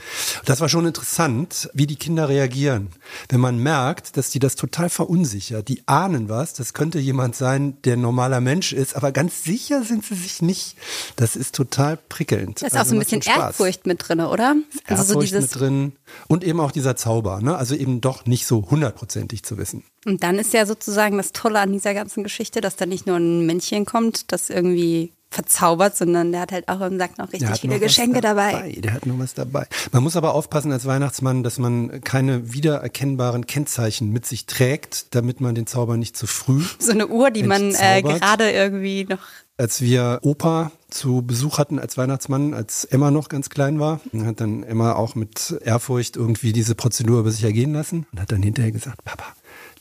Das 0.45 0.61
war 0.61 0.69
schon 0.69 0.85
interessant, 0.85 1.71
wie 1.73 1.87
die 1.87 1.95
Kinder 1.95 2.29
reagieren. 2.29 2.89
Wenn 3.29 3.39
man 3.39 3.57
merkt, 3.57 4.17
dass 4.17 4.29
die 4.29 4.37
das 4.37 4.55
total 4.55 4.91
verunsichert, 4.91 5.67
die 5.67 5.81
ahnen 5.87 6.29
was, 6.29 6.53
das 6.53 6.75
könnte 6.75 6.99
jemand 6.99 7.35
sein, 7.35 7.81
der 7.85 7.93
ein 7.93 8.01
normaler 8.01 8.39
Mensch 8.39 8.71
ist, 8.71 8.95
aber 8.95 9.11
ganz 9.11 9.43
sicher 9.43 9.81
sind 9.83 10.05
sie 10.05 10.13
sich 10.13 10.43
nicht. 10.43 10.75
Das 11.15 11.35
ist 11.35 11.55
total 11.55 11.97
prickelnd. 11.97 12.61
Da 12.61 12.67
ist 12.67 12.73
auch 12.73 12.79
Also 12.81 12.91
so 12.91 12.95
ein 12.97 13.07
schon 13.07 13.19
bisschen. 13.19 13.41
Ehrfurcht 13.41 13.87
mit 13.87 14.07
drin, 14.07 14.19
oder? 14.19 14.55
Also 14.85 15.13
so 15.15 15.19
dieses, 15.19 15.41
mit 15.41 15.59
drin 15.59 15.93
und 16.27 16.43
eben 16.43 16.59
auch 16.59 16.71
dieser 16.71 16.95
Zauber, 16.95 17.41
ne? 17.47 17.57
Also 17.57 17.75
eben 17.75 18.01
doch 18.01 18.25
nicht 18.25 18.45
so 18.45 18.69
hundertprozentig 18.69 19.43
zu 19.43 19.57
wissen. 19.57 19.83
Und 20.05 20.23
dann 20.23 20.37
ist 20.37 20.53
ja 20.53 20.65
sozusagen 20.65 21.17
das 21.17 21.31
Tolle 21.31 21.59
an 21.59 21.71
dieser 21.71 21.93
ganzen 21.93 22.23
Geschichte, 22.23 22.61
dass 22.61 22.75
da 22.75 22.85
nicht 22.85 23.07
nur 23.07 23.17
ein 23.17 23.45
Männchen 23.45 23.85
kommt, 23.85 24.31
das 24.31 24.49
irgendwie 24.49 25.13
verzaubert, 25.29 25.97
sondern 25.97 26.31
der 26.31 26.41
hat 26.41 26.51
halt 26.51 26.69
auch 26.69 26.79
im 26.81 26.97
Sack 26.97 27.17
noch 27.17 27.33
richtig 27.33 27.59
viele 27.59 27.75
noch 27.75 27.81
Geschenke 27.81 28.21
dabei. 28.21 28.75
Der 28.77 28.93
hat 28.93 29.05
noch 29.05 29.19
was 29.19 29.33
dabei. 29.33 29.67
Man 29.91 30.03
muss 30.03 30.15
aber 30.15 30.33
aufpassen 30.33 30.71
als 30.71 30.85
Weihnachtsmann, 30.85 31.43
dass 31.43 31.59
man 31.59 32.01
keine 32.01 32.53
wiedererkennbaren 32.53 33.45
Kennzeichen 33.45 34.11
mit 34.11 34.25
sich 34.25 34.45
trägt, 34.45 35.13
damit 35.15 35.41
man 35.41 35.53
den 35.53 35.67
Zauber 35.67 35.97
nicht 35.97 36.15
zu 36.15 36.27
früh. 36.27 36.63
So 36.79 36.91
eine 36.91 37.07
Uhr, 37.07 37.29
die 37.29 37.43
man 37.43 37.75
äh, 37.75 38.01
gerade 38.01 38.51
irgendwie 38.51 39.05
noch. 39.05 39.19
Als 39.57 39.81
wir 39.81 40.19
Opa 40.21 40.71
zu 40.89 41.21
Besuch 41.21 41.57
hatten 41.57 41.79
als 41.79 41.97
Weihnachtsmann, 41.97 42.53
als 42.53 42.85
Emma 42.85 43.11
noch 43.11 43.29
ganz 43.29 43.49
klein 43.49 43.79
war, 43.79 43.99
hat 44.23 44.39
dann 44.39 44.63
Emma 44.63 44.93
auch 44.93 45.15
mit 45.15 45.59
Ehrfurcht 45.63 46.15
irgendwie 46.15 46.53
diese 46.53 46.75
Prozedur 46.75 47.19
über 47.19 47.31
sich 47.31 47.43
ergehen 47.43 47.73
lassen 47.73 48.07
und 48.11 48.21
hat 48.21 48.31
dann 48.31 48.41
hinterher 48.41 48.71
gesagt, 48.71 49.03
Papa, 49.03 49.25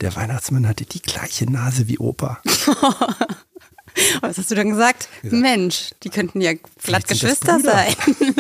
der 0.01 0.15
Weihnachtsmann 0.17 0.67
hatte 0.67 0.85
die 0.85 1.01
gleiche 1.01 1.51
Nase 1.51 1.89
wie 1.89 1.99
Opa. 1.99 2.41
Was 4.21 4.37
hast 4.37 4.51
du 4.51 4.55
dann 4.55 4.71
gesagt? 4.71 5.09
Mensch, 5.23 5.93
die 6.03 6.11
könnten 6.11 6.41
ja 6.41 6.53
glatt 6.83 7.05
das 7.05 7.21
Geschwister 7.21 7.61
sein. 7.61 7.95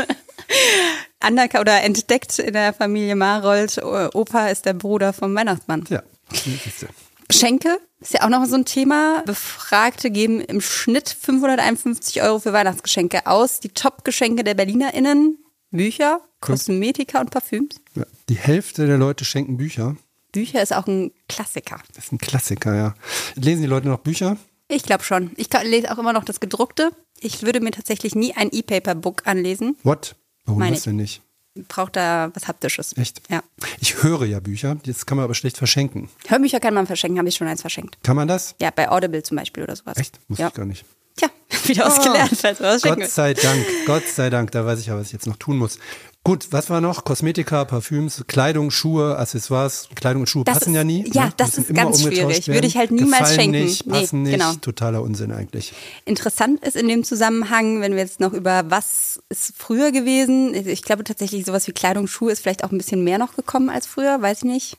Anerkannt 1.21 1.63
oder 1.63 1.83
entdeckt 1.83 2.39
in 2.39 2.53
der 2.53 2.75
Familie 2.75 3.17
Marold, 3.17 3.83
Opa 3.83 4.49
ist 4.49 4.67
der 4.67 4.75
Bruder 4.75 5.13
vom 5.13 5.35
Weihnachtsmann. 5.35 5.85
Ja, 5.89 6.03
siehste. 6.33 6.89
Geschenke 7.29 7.81
ist 8.01 8.15
ja 8.15 8.23
auch 8.23 8.29
noch 8.29 8.45
so 8.47 8.55
ein 8.55 8.65
Thema. 8.65 9.23
Befragte 9.27 10.11
geben 10.11 10.41
im 10.41 10.61
Schnitt 10.61 11.09
551 11.09 12.23
Euro 12.23 12.39
für 12.39 12.53
Weihnachtsgeschenke 12.53 13.27
aus. 13.27 13.61
Die 13.61 13.71
Top-Geschenke 13.71 14.45
der 14.45 14.55
BerlinerInnen, 14.55 15.39
Bücher, 15.71 16.21
Kosmetika 16.41 17.21
und 17.21 17.31
Parfüms. 17.31 17.77
Ja. 17.95 18.05
Die 18.29 18.37
Hälfte 18.37 18.87
der 18.87 18.99
Leute 18.99 19.25
schenken 19.25 19.57
Bücher. 19.57 19.97
Bücher 20.33 20.62
ist 20.62 20.75
auch 20.75 20.87
ein 20.87 21.12
Klassiker. 21.29 21.81
Das 21.95 22.07
ist 22.07 22.12
ein 22.12 22.19
Klassiker, 22.19 22.75
ja. 22.75 22.95
Lesen 23.35 23.62
die 23.62 23.69
Leute 23.69 23.89
noch 23.89 24.01
Bücher? 24.01 24.37
Ich 24.69 24.83
glaube 24.83 25.05
schon. 25.05 25.31
Ich 25.37 25.49
lese 25.62 25.91
auch 25.93 25.99
immer 25.99 26.12
noch 26.12 26.25
das 26.25 26.41
gedruckte. 26.41 26.91
Ich 27.21 27.43
würde 27.43 27.61
mir 27.61 27.71
tatsächlich 27.71 28.15
nie 28.15 28.35
ein 28.35 28.51
E-Paper-Book 28.53 29.27
anlesen. 29.27 29.77
What? 29.83 30.17
Warum 30.45 30.61
Meine 30.61 30.77
das 30.77 30.85
denn 30.85 30.97
nicht? 30.97 31.23
Braucht 31.69 31.97
da 31.97 32.31
was 32.35 32.49
Haptisches. 32.49 32.97
Echt? 32.97 33.23
Ja. 33.31 33.42
Ich 33.81 34.03
höre 34.03 34.25
ja 34.25 34.40
Bücher, 34.40 34.77
das 34.85 35.07
kann 35.07 35.16
man 35.16 35.25
aber 35.25 35.35
schlecht 35.35 35.57
verschenken. 35.57 36.09
Hörbücher 36.27 36.61
kann 36.61 36.75
man 36.75 36.87
verschenken, 36.87 37.19
habe 37.19 37.29
ich 37.29 37.37
schon 37.37 37.49
eins 37.49 37.61
verschenkt. 37.61 37.99
Kann 38.03 38.16
man 38.16 38.29
das? 38.29 38.55
Ja, 38.61 38.71
bei 38.71 38.88
Audible 38.88 39.23
zum 39.23 39.37
Beispiel 39.37 39.62
oder 39.62 39.77
sowas. 39.77 39.97
Echt? 39.97 40.19
Muss 40.29 40.38
ja. 40.38 40.49
ich 40.49 40.55
gar 40.55 40.66
nicht. 40.66 40.85
Tja, 41.16 41.29
wieder 41.64 41.87
ausgelernt, 41.87 42.33
falls 42.38 42.61
man 42.61 42.69
was 42.75 42.83
Gott 42.83 43.09
sei 43.09 43.35
Dank, 43.35 43.64
Gott 43.87 44.07
sei 44.07 44.29
Dank, 44.31 44.51
da 44.51 44.66
weiß 44.66 44.81
ich 44.81 44.87
ja, 44.87 44.97
was 44.97 45.07
ich 45.07 45.12
jetzt 45.12 45.27
noch 45.27 45.37
tun 45.37 45.57
muss. 45.57 45.79
Gut, 46.27 46.49
was 46.51 46.71
war 46.71 46.81
noch? 46.81 47.05
Kosmetika, 47.05 47.65
Parfüms, 47.65 48.25
Kleidung, 48.27 48.73
Schuhe, 48.73 49.17
Accessoires. 49.17 49.89
Kleidung 49.95 50.23
und 50.23 50.27
Schuhe 50.27 50.43
Das 50.43 50.59
passen 50.59 50.71
ist- 50.71 50.77
ja 50.77 50.83
nie. 50.83 51.09
ja, 51.12 51.27
ne? 51.27 51.33
das 51.37 51.57
ist 51.57 51.73
ganz 51.73 52.03
schwierig. 52.03 52.49
werden. 52.49 52.55
Würde 52.55 52.67
ich 52.67 52.77
halt 52.77 52.91
niemals 52.91 53.19
Gefallen 53.31 53.35
schenken. 53.41 53.65
Nicht, 53.65 53.87
Nee, 53.87 53.93
passen 54.01 54.23
nicht. 54.25 54.33
genau. 54.33 54.53
Totaler 54.55 55.03
Unsinn 55.03 55.31
eigentlich. 55.31 55.73
Interessant 56.05 56.65
ist 56.65 56.75
in 56.75 56.89
dem 56.89 57.05
Zusammenhang, 57.05 57.81
wenn 57.81 57.93
wir 57.93 58.01
jetzt 58.01 58.19
noch 58.19 58.33
über 58.33 58.69
was 58.69 59.21
ist 59.29 59.53
früher 59.57 59.93
gewesen. 59.93 60.53
Ich 60.53 60.83
glaube 60.83 61.05
tatsächlich, 61.05 61.47
sowas 61.47 61.69
wie 61.69 61.73
Kleidung, 61.73 62.09
Schuhe 62.09 62.33
ist 62.33 62.41
vielleicht 62.43 62.65
auch 62.65 62.73
ein 62.73 62.79
bisschen 62.79 63.05
mehr 63.05 63.19
noch 63.19 63.37
gekommen 63.37 63.71
als 63.71 63.87
früher, 63.87 64.21
weiß 64.21 64.39
ich 64.39 64.45
nicht. 64.45 64.77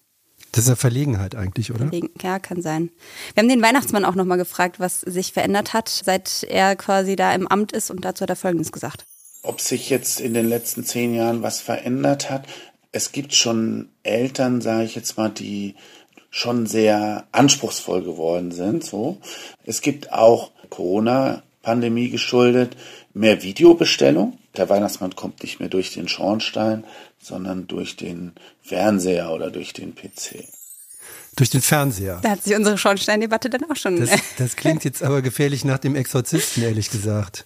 Das 0.52 0.66
ist 0.66 0.70
eine 0.70 0.76
Verlegenheit 0.76 1.36
eigentlich, 1.36 1.72
oder? 1.74 1.90
Ja, 2.22 2.40
kann 2.40 2.62
sein. 2.62 2.90
Wir 3.36 3.42
haben 3.44 3.50
den 3.50 3.62
Weihnachtsmann 3.62 4.04
auch 4.04 4.16
nochmal 4.16 4.38
gefragt, 4.38 4.82
was 4.82 5.00
sich 5.00 5.32
verändert 5.32 5.74
hat, 5.74 5.88
seit 5.88 6.44
er 6.50 6.76
quasi 6.76 7.16
da 7.16 7.34
im 7.34 7.48
Amt 7.48 7.72
ist 7.72 7.90
und 7.90 8.04
dazu 8.04 8.24
hat 8.24 8.30
er 8.30 8.36
Folgendes 8.36 8.74
gesagt. 8.74 9.06
Ob 9.48 9.62
sich 9.62 9.90
jetzt 9.90 10.20
in 10.20 10.34
den 10.34 10.48
letzten 10.48 10.84
zehn 10.84 11.14
Jahren 11.14 11.42
was 11.42 11.60
verändert 11.62 12.30
hat. 12.30 12.46
Es 12.92 13.12
gibt 13.12 13.34
schon 13.34 13.90
Eltern, 14.04 14.62
sage 14.62 14.86
ich 14.86 14.96
jetzt 14.96 15.18
mal, 15.18 15.30
die 15.30 15.76
schon 16.30 16.66
sehr 16.68 17.26
anspruchsvoll 17.32 18.04
geworden 18.04 18.52
sind. 18.52 18.84
So, 18.84 19.18
es 19.66 19.82
gibt 19.82 20.12
auch 20.12 20.52
Corona-Pandemie 20.70 22.10
geschuldet 22.10 22.76
mehr 23.14 23.42
Videobestellung. 23.42 24.38
der 24.56 24.70
Weihnachtsmann 24.70 25.16
kommt 25.16 25.44
nicht 25.44 25.60
mehr 25.60 25.70
durch 25.70 25.94
den 25.94 26.08
Schornstein, 26.08 26.84
sondern 27.20 27.68
durch 27.68 27.96
den 27.96 28.34
Fernseher 28.62 29.32
oder 29.32 29.52
durch 29.52 29.74
den 29.74 29.94
PC. 29.94 30.46
Durch 31.36 31.52
den 31.52 31.62
Fernseher. 31.62 32.20
Da 32.24 32.32
hat 32.32 32.44
sich 32.44 32.56
unsere 32.56 32.78
Schornsteindebatte 32.78 33.50
dann 33.50 33.70
auch 33.70 33.76
schon. 33.76 34.00
Das, 34.00 34.10
das 34.38 34.56
klingt 34.56 34.84
jetzt 34.84 35.04
aber 35.04 35.22
gefährlich 35.22 35.64
nach 35.64 35.78
dem 35.78 35.96
Exorzisten, 35.96 36.64
ehrlich 36.64 36.90
gesagt. 36.90 37.46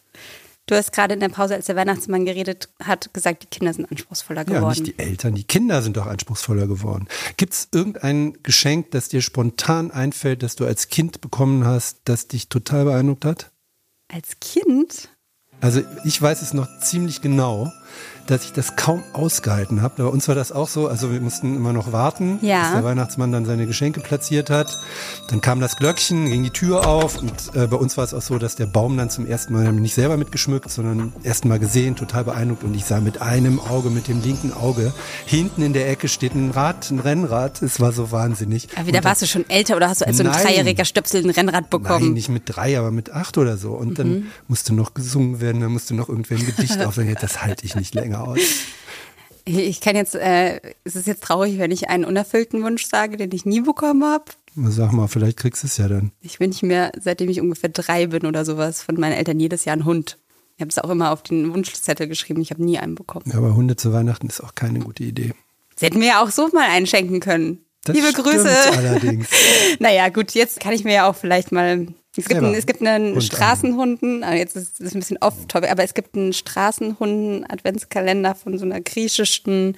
Du 0.72 0.78
hast 0.78 0.94
gerade 0.94 1.16
in 1.16 1.20
der 1.20 1.28
Pause, 1.28 1.56
als 1.56 1.66
der 1.66 1.76
Weihnachtsmann 1.76 2.24
geredet 2.24 2.70
hat, 2.82 3.14
gesagt, 3.14 3.44
die 3.44 3.48
Kinder 3.48 3.74
sind 3.74 3.92
anspruchsvoller 3.92 4.46
geworden. 4.46 4.64
Ja, 4.64 4.70
nicht 4.70 4.88
die 4.88 5.00
Eltern, 5.00 5.36
die 5.36 5.44
Kinder 5.44 5.82
sind 5.82 5.98
doch 5.98 6.08
anspruchsvoller 6.08 6.66
geworden. 6.66 7.10
Gibt 7.36 7.52
es 7.52 7.68
irgendein 7.74 8.38
Geschenk, 8.42 8.92
das 8.92 9.10
dir 9.10 9.22
spontan 9.22 9.92
einfällt, 9.92 10.44
das 10.44 10.56
du 10.56 10.66
als 10.66 10.88
Kind 10.88 11.20
bekommen 11.20 11.66
hast, 11.66 11.98
das 12.06 12.30
dich 12.30 12.48
total 12.48 12.86
beeindruckt 12.86 13.26
hat? 13.26 13.52
Als 14.08 14.40
Kind? 14.40 15.10
Also 15.60 15.82
ich 16.06 16.22
weiß 16.22 16.42
es 16.42 16.54
noch 16.54 16.70
ziemlich 16.80 17.20
genau 17.20 17.70
dass 18.28 18.46
ich 18.46 18.54
das 18.54 18.76
kaum 18.76 19.04
ausgehalten 19.14 19.82
habe. 19.82 20.04
Bei 20.04 20.10
uns 20.10 20.28
war 20.28 20.36
das 20.36 20.52
auch 20.52 20.68
so, 20.68 20.88
also 20.88 21.12
wir 21.12 21.20
mussten 21.20 21.56
immer 21.56 21.74
noch 21.74 21.92
warten, 21.92 22.40
ja. 22.42 22.62
bis 22.62 22.72
der 22.74 22.84
Weihnachtsmann 22.84 23.32
dann 23.32 23.46
seine 23.46 23.68
Geschenke 23.68 24.00
platziert 24.00 24.50
hat. 24.50 24.78
Dann 25.30 25.42
kam 25.42 25.60
das 25.60 25.76
Glöckchen, 25.76 26.30
ging 26.30 26.44
die 26.44 26.52
Tür 26.52 26.88
auf 26.88 27.18
und 27.18 27.34
äh, 27.56 27.68
bei 27.68 27.78
uns 27.78 27.98
war 27.98 28.04
es 28.04 28.14
auch 28.14 28.22
so, 28.22 28.38
dass 28.38 28.56
der 28.56 28.68
Baum 28.68 28.98
dann 28.98 29.10
zum 29.10 29.26
ersten 29.26 29.54
Mal 29.54 29.72
nicht 29.74 29.96
selber 29.96 30.18
mitgeschmückt, 30.18 30.70
sondern 30.70 31.14
ersten 31.24 31.48
Mal 31.48 31.60
gesehen, 31.60 31.96
total 31.96 32.24
beeindruckt 32.24 32.64
und 32.64 32.74
ich 32.74 32.86
sah 32.86 33.00
mit 33.00 33.22
einem 33.22 33.60
Auge, 33.60 33.90
mit 33.90 34.08
dem 34.08 34.22
linken 34.22 34.54
Auge, 34.54 34.94
hinten 35.26 35.62
in 35.62 35.74
der 35.74 35.90
Ecke 35.90 36.08
steht 36.08 36.36
ein 36.36 36.52
Rad, 36.52 36.90
ein 36.92 37.00
Rennrad. 37.00 37.62
Es 37.62 37.80
war 37.80 37.92
so 37.92 38.12
wahnsinnig. 38.12 38.70
Aber 38.76 38.88
wieder 38.88 39.04
warst 39.04 39.22
du 39.22 39.28
schon 39.28 39.50
älter 39.50 39.76
oder 39.76 39.90
hast 39.90 40.02
du 40.02 40.08
als 40.08 40.18
so 40.18 40.24
ein 40.24 40.32
dreijähriger 40.32 40.86
Stöpsel 40.86 41.24
ein 41.24 41.30
Rennrad 41.30 41.70
bekommen? 41.70 42.06
Nein, 42.06 42.14
nicht 42.14 42.30
mit 42.30 42.44
drei, 42.46 42.78
aber 42.78 42.92
mit 42.92 43.12
acht 43.12 43.38
oder 43.38 43.58
so. 43.58 43.72
Und 43.72 43.90
mhm. 43.90 43.96
dann 43.96 44.32
musste 44.48 44.74
noch 44.74 44.94
gesungen 44.94 45.42
werden, 45.42 45.62
dann 45.62 45.72
musste 45.72 45.94
noch 45.96 46.10
irgendwer 46.10 46.38
ein 46.38 46.46
Gedicht 46.46 46.80
aufhören. 46.86 47.16
Das 47.20 47.42
halte 47.44 47.66
ich 47.66 47.76
nicht 47.76 47.81
länger 47.94 48.28
aus. 48.28 48.40
Ich 49.46 49.82
kann 49.82 49.96
jetzt, 49.96 50.16
äh, 50.16 50.62
es 50.84 50.96
ist 50.96 51.08
jetzt 51.08 51.24
traurig, 51.24 51.58
wenn 51.58 51.72
ich 51.72 51.90
einen 51.90 52.06
unerfüllten 52.06 52.64
Wunsch 52.64 52.86
sage, 52.86 53.18
den 53.18 53.32
ich 53.32 53.46
nie 53.46 53.62
bekommen 53.62 54.04
habe. 54.04 54.26
Sag 54.56 54.92
mal, 54.92 55.08
vielleicht 55.08 55.38
kriegst 55.38 55.64
du 55.64 55.68
es 55.68 55.78
ja 55.78 55.88
dann. 55.88 56.12
Ich 56.22 56.40
wünsche 56.40 56.66
mir, 56.66 56.92
seitdem 57.00 57.30
ich 57.30 57.42
ungefähr 57.42 57.70
drei 57.70 58.08
bin 58.08 58.26
oder 58.26 58.46
sowas, 58.46 58.84
von 58.84 59.00
meinen 59.00 59.14
Eltern 59.14 59.40
jedes 59.40 59.66
Jahr 59.66 59.74
einen 59.74 59.86
Hund. 59.86 60.18
Ich 60.58 60.62
habe 60.62 60.70
es 60.70 60.78
auch 60.78 60.90
immer 60.90 61.12
auf 61.12 61.24
den 61.24 61.54
Wunschzettel 61.54 62.08
geschrieben. 62.08 62.42
Ich 62.42 62.52
habe 62.52 62.64
nie 62.64 62.78
einen 62.78 62.96
bekommen. 62.96 63.26
Ja, 63.28 63.38
aber 63.38 63.56
Hunde 63.56 63.78
zu 63.78 63.94
Weihnachten 63.94 64.28
ist 64.28 64.42
auch 64.42 64.54
keine 64.54 64.80
gute 64.80 65.04
Idee. 65.04 65.34
Sie 65.76 65.86
hätten 65.86 66.00
mir 66.00 66.10
ja 66.10 66.24
auch 66.24 66.30
so 66.30 66.50
mal 66.50 66.70
einen 66.70 66.86
schenken 66.86 67.20
können. 67.20 67.66
Das 67.84 67.96
Liebe 67.96 68.14
Grüße. 68.14 68.50
Allerdings. 68.78 69.28
naja, 69.80 70.10
gut, 70.10 70.32
jetzt 70.32 70.60
kann 70.60 70.74
ich 70.74 70.84
mir 70.84 70.94
ja 70.94 71.10
auch 71.10 71.16
vielleicht 71.16 71.52
mal 71.52 71.88
es 72.18 72.28
gibt, 72.28 72.44
einen, 72.44 72.56
es 72.56 72.66
gibt 72.66 72.82
einen 72.82 73.14
Hund 73.14 73.24
Straßenhunden, 73.24 74.26
ah, 74.26 74.36
jetzt 74.36 74.58
ist 74.58 74.82
es 74.82 74.94
ein 74.94 75.00
bisschen 75.00 75.20
off-topic, 75.22 75.72
aber 75.72 75.84
es 75.84 75.94
gibt 75.94 76.14
einen 76.16 76.34
Straßenhunden-Adventskalender 76.34 78.36
von 78.36 78.58
so 78.58 78.66
einer 78.66 78.82
griechischen 78.82 79.78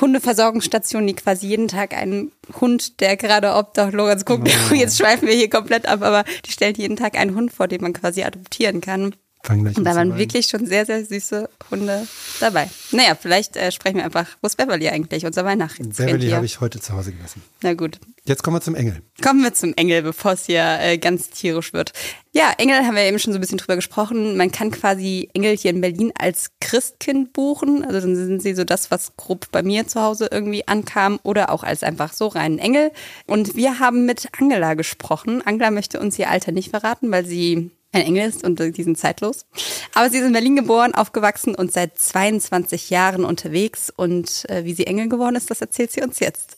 Hundeversorgungsstation, 0.00 1.06
die 1.06 1.12
quasi 1.12 1.48
jeden 1.48 1.68
Tag 1.68 1.94
einen 1.94 2.32
Hund, 2.60 2.98
der 3.00 3.18
gerade 3.18 3.54
obdachlos, 3.54 4.08
jetzt 4.08 4.24
guckt, 4.24 4.48
oh. 4.70 4.74
jetzt 4.74 4.96
schweifen 4.96 5.28
wir 5.28 5.34
hier 5.34 5.50
komplett 5.50 5.86
ab, 5.86 6.00
aber 6.00 6.24
die 6.46 6.50
stellt 6.50 6.78
jeden 6.78 6.96
Tag 6.96 7.18
einen 7.18 7.34
Hund 7.34 7.52
vor, 7.52 7.68
den 7.68 7.82
man 7.82 7.92
quasi 7.92 8.22
adoptieren 8.22 8.80
kann. 8.80 9.14
Fang 9.46 9.62
gleich 9.62 9.76
und 9.76 9.84
da 9.84 9.94
waren 9.94 10.18
wirklich 10.18 10.46
schon 10.48 10.66
sehr, 10.66 10.84
sehr 10.86 11.04
süße 11.04 11.48
Hunde 11.70 12.08
dabei. 12.40 12.68
Naja, 12.90 13.14
vielleicht 13.14 13.56
äh, 13.56 13.70
sprechen 13.70 13.98
wir 13.98 14.04
einfach, 14.04 14.26
wo 14.42 14.46
ist 14.48 14.56
Beverly 14.56 14.88
eigentlich, 14.88 15.24
unser 15.24 15.44
Weihnachtsrentier? 15.44 16.06
Beverly 16.06 16.30
habe 16.30 16.46
ich 16.46 16.60
heute 16.60 16.80
zu 16.80 16.94
Hause 16.94 17.12
gelassen. 17.12 17.42
Na 17.62 17.74
gut. 17.74 18.00
Jetzt 18.24 18.42
kommen 18.42 18.56
wir 18.56 18.60
zum 18.60 18.74
Engel. 18.74 19.02
Kommen 19.22 19.44
wir 19.44 19.54
zum 19.54 19.72
Engel, 19.74 20.02
bevor 20.02 20.32
es 20.32 20.46
hier 20.46 20.80
äh, 20.80 20.98
ganz 20.98 21.30
tierisch 21.30 21.72
wird. 21.72 21.92
Ja, 22.32 22.52
Engel 22.58 22.84
haben 22.84 22.96
wir 22.96 23.04
eben 23.04 23.20
schon 23.20 23.32
so 23.32 23.38
ein 23.38 23.40
bisschen 23.40 23.58
drüber 23.58 23.76
gesprochen. 23.76 24.36
Man 24.36 24.50
kann 24.50 24.72
quasi 24.72 25.30
Engel 25.32 25.56
hier 25.56 25.70
in 25.70 25.80
Berlin 25.80 26.12
als 26.18 26.50
Christkind 26.60 27.32
buchen. 27.32 27.84
Also 27.84 28.00
dann 28.00 28.16
sind 28.16 28.42
sie 28.42 28.54
so 28.56 28.64
das, 28.64 28.90
was 28.90 29.16
grob 29.16 29.46
bei 29.52 29.62
mir 29.62 29.86
zu 29.86 30.02
Hause 30.02 30.28
irgendwie 30.32 30.66
ankam 30.66 31.20
oder 31.22 31.50
auch 31.52 31.62
als 31.62 31.84
einfach 31.84 32.12
so 32.12 32.26
reinen 32.26 32.58
Engel. 32.58 32.90
Und 33.26 33.54
wir 33.54 33.78
haben 33.78 34.06
mit 34.06 34.28
Angela 34.40 34.74
gesprochen. 34.74 35.40
Angela 35.46 35.70
möchte 35.70 36.00
uns 36.00 36.18
ihr 36.18 36.28
Alter 36.28 36.50
nicht 36.50 36.70
verraten, 36.70 37.12
weil 37.12 37.24
sie 37.24 37.70
ein 37.96 38.06
Engel 38.06 38.28
ist 38.28 38.44
und 38.44 38.58
die 38.58 38.82
sind 38.82 38.98
zeitlos. 38.98 39.46
Aber 39.94 40.10
sie 40.10 40.18
ist 40.18 40.24
in 40.24 40.32
Berlin 40.32 40.56
geboren, 40.56 40.94
aufgewachsen 40.94 41.54
und 41.54 41.72
seit 41.72 41.98
22 41.98 42.90
Jahren 42.90 43.24
unterwegs. 43.24 43.92
Und 43.94 44.48
äh, 44.48 44.64
wie 44.64 44.74
sie 44.74 44.86
Engel 44.86 45.08
geworden 45.08 45.36
ist, 45.36 45.50
das 45.50 45.60
erzählt 45.60 45.92
sie 45.92 46.02
uns 46.02 46.20
jetzt. 46.20 46.56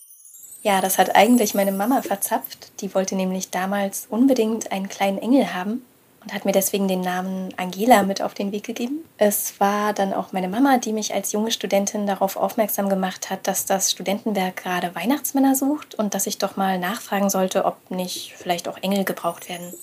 Ja, 0.61 0.81
das 0.81 0.97
hat 0.97 1.15
eigentlich 1.15 1.53
meine 1.53 1.71
Mama 1.71 2.01
verzapft. 2.01 2.71
Die 2.81 2.93
wollte 2.93 3.15
nämlich 3.15 3.49
damals 3.49 4.07
unbedingt 4.09 4.71
einen 4.71 4.89
kleinen 4.89 5.17
Engel 5.17 5.53
haben 5.53 5.81
und 6.21 6.33
hat 6.33 6.45
mir 6.45 6.51
deswegen 6.51 6.87
den 6.87 7.01
Namen 7.01 7.53
Angela 7.55 8.03
mit 8.03 8.21
auf 8.21 8.33
den 8.33 8.51
Weg 8.51 8.65
gegeben. 8.65 9.05
Es 9.17 9.59
war 9.59 9.93
dann 9.93 10.13
auch 10.13 10.33
meine 10.33 10.49
Mama, 10.49 10.77
die 10.77 10.91
mich 10.91 11.13
als 11.13 11.31
junge 11.31 11.51
Studentin 11.51 12.07
darauf 12.07 12.35
aufmerksam 12.35 12.89
gemacht 12.89 13.29
hat, 13.29 13.47
dass 13.47 13.65
das 13.65 13.91
Studentenwerk 13.91 14.57
gerade 14.57 14.93
Weihnachtsmänner 14.95 15.55
sucht 15.55 15.95
und 15.95 16.13
dass 16.13 16.27
ich 16.27 16.37
doch 16.37 16.57
mal 16.57 16.77
nachfragen 16.77 17.29
sollte, 17.29 17.65
ob 17.65 17.89
nicht 17.89 18.33
vielleicht 18.37 18.67
auch 18.67 18.77
Engel 18.81 19.05
gebraucht 19.05 19.47
werden. 19.47 19.73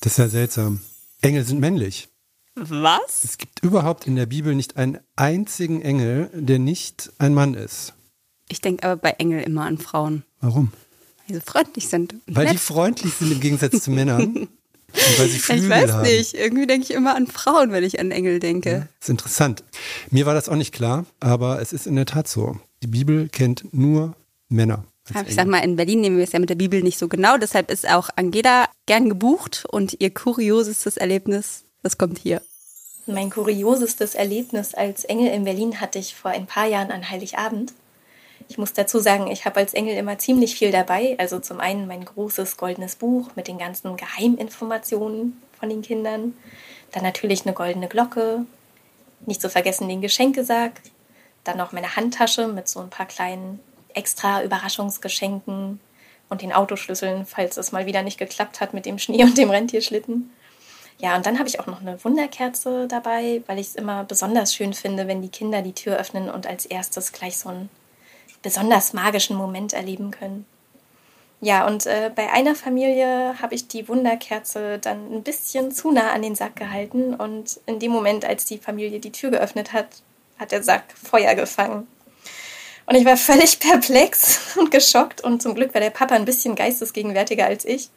Das 0.00 0.12
ist 0.12 0.18
ja 0.18 0.28
seltsam. 0.28 0.80
Engel 1.24 1.44
sind 1.44 1.60
männlich. 1.60 2.08
Was? 2.54 3.24
Es 3.24 3.38
gibt 3.38 3.64
überhaupt 3.64 4.06
in 4.06 4.14
der 4.14 4.26
Bibel 4.26 4.54
nicht 4.54 4.76
einen 4.76 4.98
einzigen 5.16 5.82
Engel, 5.82 6.30
der 6.34 6.58
nicht 6.58 7.10
ein 7.18 7.34
Mann 7.34 7.54
ist. 7.54 7.94
Ich 8.48 8.60
denke 8.60 8.84
aber 8.84 8.96
bei 9.00 9.10
Engel 9.12 9.42
immer 9.42 9.64
an 9.64 9.78
Frauen. 9.78 10.24
Warum? 10.40 10.70
Weil 11.26 11.36
sie 11.36 11.40
freundlich 11.40 11.88
sind. 11.88 12.14
Weil 12.26 12.44
nett. 12.44 12.54
die 12.54 12.58
freundlich 12.58 13.14
sind 13.14 13.32
im 13.32 13.40
Gegensatz 13.40 13.82
zu 13.82 13.90
Männern. 13.90 14.36
Und 14.94 15.18
weil 15.18 15.28
sie 15.28 15.38
Flügel 15.38 15.64
ich 15.64 15.70
weiß 15.70 15.92
haben. 15.92 16.02
nicht. 16.02 16.34
Irgendwie 16.34 16.66
denke 16.68 16.84
ich 16.84 16.92
immer 16.92 17.16
an 17.16 17.26
Frauen, 17.26 17.72
wenn 17.72 17.82
ich 17.82 17.98
an 17.98 18.12
Engel 18.12 18.38
denke. 18.38 18.70
Ja, 18.70 18.88
ist 19.00 19.08
interessant. 19.08 19.64
Mir 20.10 20.26
war 20.26 20.34
das 20.34 20.48
auch 20.48 20.54
nicht 20.54 20.72
klar, 20.72 21.06
aber 21.18 21.60
es 21.60 21.72
ist 21.72 21.88
in 21.88 21.96
der 21.96 22.06
Tat 22.06 22.28
so. 22.28 22.60
Die 22.82 22.86
Bibel 22.86 23.28
kennt 23.28 23.72
nur 23.72 24.14
Männer. 24.48 24.84
Ich 25.26 25.34
sag 25.34 25.46
mal, 25.46 25.58
in 25.58 25.76
Berlin 25.76 26.00
nehmen 26.00 26.16
wir 26.16 26.24
es 26.24 26.32
ja 26.32 26.38
mit 26.38 26.48
der 26.48 26.54
Bibel 26.54 26.82
nicht 26.82 26.98
so 26.98 27.08
genau. 27.08 27.36
Deshalb 27.36 27.70
ist 27.70 27.88
auch 27.88 28.08
Angela 28.16 28.68
gern 28.86 29.08
gebucht 29.10 29.66
und 29.70 30.00
ihr 30.00 30.12
kuriosestes 30.12 30.96
Erlebnis, 30.96 31.64
das 31.82 31.98
kommt 31.98 32.18
hier. 32.18 32.40
Mein 33.06 33.28
kuriosestes 33.28 34.14
Erlebnis 34.14 34.72
als 34.72 35.04
Engel 35.04 35.30
in 35.32 35.44
Berlin 35.44 35.78
hatte 35.78 35.98
ich 35.98 36.14
vor 36.14 36.30
ein 36.30 36.46
paar 36.46 36.66
Jahren 36.66 36.90
an 36.90 37.10
Heiligabend. 37.10 37.74
Ich 38.48 38.56
muss 38.56 38.72
dazu 38.72 38.98
sagen, 38.98 39.30
ich 39.30 39.44
habe 39.44 39.60
als 39.60 39.74
Engel 39.74 39.96
immer 39.98 40.18
ziemlich 40.18 40.56
viel 40.56 40.70
dabei. 40.70 41.16
Also 41.18 41.38
zum 41.38 41.60
einen 41.60 41.86
mein 41.86 42.04
großes 42.06 42.56
goldenes 42.56 42.96
Buch 42.96 43.28
mit 43.36 43.46
den 43.46 43.58
ganzen 43.58 43.96
Geheiminformationen 43.98 45.40
von 45.58 45.68
den 45.68 45.82
Kindern. 45.82 46.34
Dann 46.92 47.02
natürlich 47.02 47.44
eine 47.44 47.54
goldene 47.54 47.88
Glocke. 47.88 48.46
Nicht 49.26 49.42
zu 49.42 49.50
vergessen 49.50 49.88
den 49.88 50.00
Geschenkesack. 50.00 50.80
Dann 51.44 51.58
noch 51.58 51.72
meine 51.72 51.96
Handtasche 51.96 52.48
mit 52.48 52.68
so 52.68 52.80
ein 52.80 52.90
paar 52.90 53.06
kleinen 53.06 53.60
extra 53.94 54.42
Überraschungsgeschenken 54.42 55.80
und 56.28 56.42
den 56.42 56.52
Autoschlüsseln, 56.52 57.26
falls 57.26 57.56
es 57.56 57.72
mal 57.72 57.86
wieder 57.86 58.02
nicht 58.02 58.18
geklappt 58.18 58.60
hat 58.60 58.74
mit 58.74 58.86
dem 58.86 58.98
Schnee 58.98 59.22
und 59.22 59.38
dem 59.38 59.50
Rentierschlitten. 59.50 60.30
Ja, 60.98 61.16
und 61.16 61.26
dann 61.26 61.38
habe 61.38 61.48
ich 61.48 61.60
auch 61.60 61.66
noch 61.66 61.80
eine 61.80 62.02
Wunderkerze 62.04 62.86
dabei, 62.86 63.42
weil 63.46 63.58
ich 63.58 63.68
es 63.68 63.74
immer 63.74 64.04
besonders 64.04 64.54
schön 64.54 64.74
finde, 64.74 65.08
wenn 65.08 65.22
die 65.22 65.28
Kinder 65.28 65.60
die 65.62 65.72
Tür 65.72 65.96
öffnen 65.96 66.30
und 66.30 66.46
als 66.46 66.66
erstes 66.66 67.12
gleich 67.12 67.36
so 67.36 67.48
einen 67.48 67.68
besonders 68.42 68.92
magischen 68.92 69.36
Moment 69.36 69.72
erleben 69.72 70.10
können. 70.10 70.46
Ja, 71.40 71.66
und 71.66 71.84
äh, 71.86 72.10
bei 72.14 72.32
einer 72.32 72.54
Familie 72.54 73.34
habe 73.42 73.54
ich 73.54 73.68
die 73.68 73.86
Wunderkerze 73.88 74.78
dann 74.78 75.12
ein 75.12 75.22
bisschen 75.22 75.72
zu 75.72 75.90
nah 75.90 76.12
an 76.12 76.22
den 76.22 76.34
Sack 76.34 76.56
gehalten 76.56 77.14
und 77.14 77.60
in 77.66 77.78
dem 77.80 77.90
Moment, 77.90 78.24
als 78.24 78.44
die 78.46 78.58
Familie 78.58 79.00
die 79.00 79.12
Tür 79.12 79.30
geöffnet 79.30 79.72
hat, 79.72 79.88
hat 80.38 80.52
der 80.52 80.62
Sack 80.62 80.84
Feuer 80.96 81.34
gefangen. 81.34 81.86
Und 82.86 82.94
ich 82.96 83.04
war 83.04 83.16
völlig 83.16 83.58
perplex 83.60 84.56
und 84.56 84.70
geschockt 84.70 85.20
und 85.22 85.42
zum 85.42 85.54
Glück 85.54 85.74
war 85.74 85.80
der 85.80 85.90
Papa 85.90 86.14
ein 86.14 86.24
bisschen 86.24 86.54
geistesgegenwärtiger 86.54 87.46
als 87.46 87.64
ich 87.64 87.90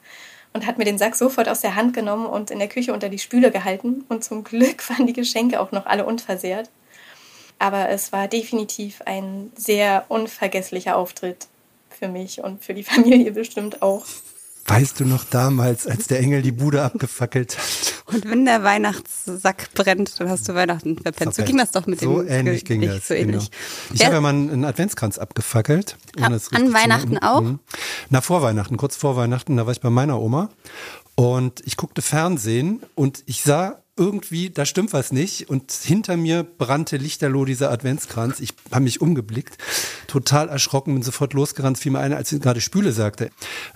und 0.54 0.66
hat 0.66 0.78
mir 0.78 0.86
den 0.86 0.98
Sack 0.98 1.16
sofort 1.16 1.50
aus 1.50 1.62
der 1.62 1.76
Hand 1.76 1.94
genommen 1.94 2.26
und 2.26 2.52
in 2.52 2.60
der 2.60 2.70
Küche 2.70 2.94
unter 2.94 3.10
die 3.10 3.20
Spüle 3.20 3.52
gehalten 3.52 4.06
und 4.10 4.24
zum 4.24 4.44
Glück 4.44 4.90
waren 4.90 5.08
die 5.08 5.14
Geschenke 5.14 5.60
auch 5.60 5.72
noch 5.72 5.86
alle 5.86 6.06
unversehrt. 6.06 6.70
Aber 7.60 7.90
es 7.90 8.12
war 8.12 8.28
definitiv 8.28 9.02
ein 9.06 9.52
sehr 9.56 10.06
unvergesslicher 10.10 10.96
Auftritt 10.96 11.48
für 11.90 12.08
mich 12.08 12.44
und 12.44 12.64
für 12.64 12.74
die 12.74 12.84
Familie 12.92 13.32
bestimmt 13.32 13.82
auch. 13.82 14.06
Weißt 14.68 15.00
du 15.00 15.06
noch 15.06 15.24
damals, 15.24 15.88
als 15.88 16.08
der 16.08 16.20
Engel 16.20 16.42
die 16.42 16.52
Bude 16.52 16.84
abgefackelt 16.84 17.58
hat? 17.58 17.94
Und 18.14 18.30
wenn 18.30 18.46
der 18.46 18.64
Weihnachtssack 18.64 19.74
brennt, 19.74 20.20
dann 20.20 20.30
hast 20.30 20.48
du 20.48 20.56
Weihnachten 20.56 20.98
verpennt. 20.98 21.36
So 21.36 21.44
ging 21.44 21.58
das 21.58 21.72
doch 21.72 21.88
mit 21.88 22.00
so 22.00 22.22
dem 22.22 22.30
ähnlich 22.30 22.66
ging 22.66 22.82
das. 22.82 23.08
So 23.08 23.14
ähnlich. 23.14 23.50
Genau. 23.50 23.94
Ich 23.94 24.06
habe 24.06 24.16
ja 24.16 24.22
mal 24.22 24.30
einen 24.30 24.66
Adventskranz 24.66 25.18
abgefackelt. 25.18 25.98
Ab, 26.20 26.34
an 26.52 26.74
Weihnachten 26.74 27.18
auch? 27.18 27.42
Mhm. 27.42 27.60
Na, 28.10 28.22
vor 28.22 28.42
Weihnachten, 28.42 28.78
kurz 28.78 28.96
vor 28.96 29.16
Weihnachten, 29.16 29.58
da 29.58 29.66
war 29.66 29.72
ich 29.72 29.82
bei 29.82 29.90
meiner 29.90 30.22
Oma 30.22 30.50
und 31.16 31.62
ich 31.66 31.78
guckte 31.78 32.02
Fernsehen 32.02 32.82
und 32.96 33.24
ich 33.26 33.44
sah 33.44 33.82
irgendwie, 33.98 34.50
da 34.50 34.66
stimmt 34.66 34.94
was 34.94 35.12
nicht. 35.12 35.50
Und 35.50 35.72
hinter 35.72 36.18
mir 36.18 36.44
brannte 36.44 36.98
lichterloh 36.98 37.46
dieser 37.46 37.72
Adventskranz. 37.72 38.40
Ich 38.40 38.54
habe 38.72 38.84
mich 38.84 39.02
umgeblickt, 39.02 39.58
total 40.08 40.50
erschrocken, 40.50 40.94
bin 40.94 41.04
sofort 41.04 41.34
losgerannt, 41.34 41.78
fiel 41.78 41.92
mir 41.92 42.00
ein, 42.00 42.14
als 42.14 42.30
sie 42.30 42.40
gerade 42.40 42.62
Spüle 42.62 42.92
sagte. 42.92 43.30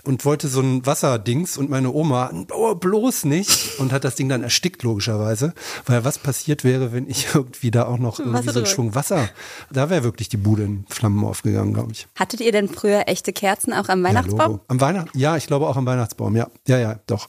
Und 0.04 0.24
wollte 0.24 0.48
so 0.48 0.60
ein 0.60 0.86
Wasserdings 0.86 1.56
und 1.56 1.70
meine 1.70 1.92
Oma, 1.92 2.30
oh, 2.52 2.74
bloß 2.74 3.24
nicht. 3.24 3.78
Und 3.78 3.92
hat 3.92 4.04
das 4.04 4.14
Ding 4.14 4.28
dann 4.28 4.42
erstickt, 4.42 4.82
logischerweise. 4.82 5.54
Weil 5.86 6.04
was 6.04 6.18
passiert 6.18 6.64
wäre, 6.64 6.92
wenn 6.92 7.08
ich 7.08 7.34
irgendwie 7.34 7.70
da 7.70 7.86
auch 7.86 7.98
noch 7.98 8.18
irgendwie 8.18 8.50
so 8.50 8.58
einen 8.58 8.66
Schwung 8.66 8.94
Wasser, 8.94 9.28
da 9.70 9.90
wäre 9.90 10.04
wirklich 10.04 10.28
die 10.28 10.36
Bude 10.36 10.64
in 10.64 10.84
Flammen 10.88 11.24
aufgegangen, 11.24 11.74
glaube 11.74 11.92
ich. 11.92 12.06
Hattet 12.16 12.40
ihr 12.40 12.52
denn 12.52 12.68
früher 12.68 13.04
echte 13.06 13.32
Kerzen 13.32 13.72
auch 13.72 13.88
am 13.88 14.02
Weihnachtsbaum? 14.02 14.52
Ja, 14.52 14.60
am 14.68 14.80
Weihnacht, 14.80 15.08
ja, 15.14 15.36
ich 15.36 15.46
glaube 15.46 15.66
auch 15.66 15.76
am 15.76 15.86
Weihnachtsbaum, 15.86 16.36
ja. 16.36 16.48
Ja, 16.66 16.78
ja, 16.78 17.00
doch. 17.06 17.28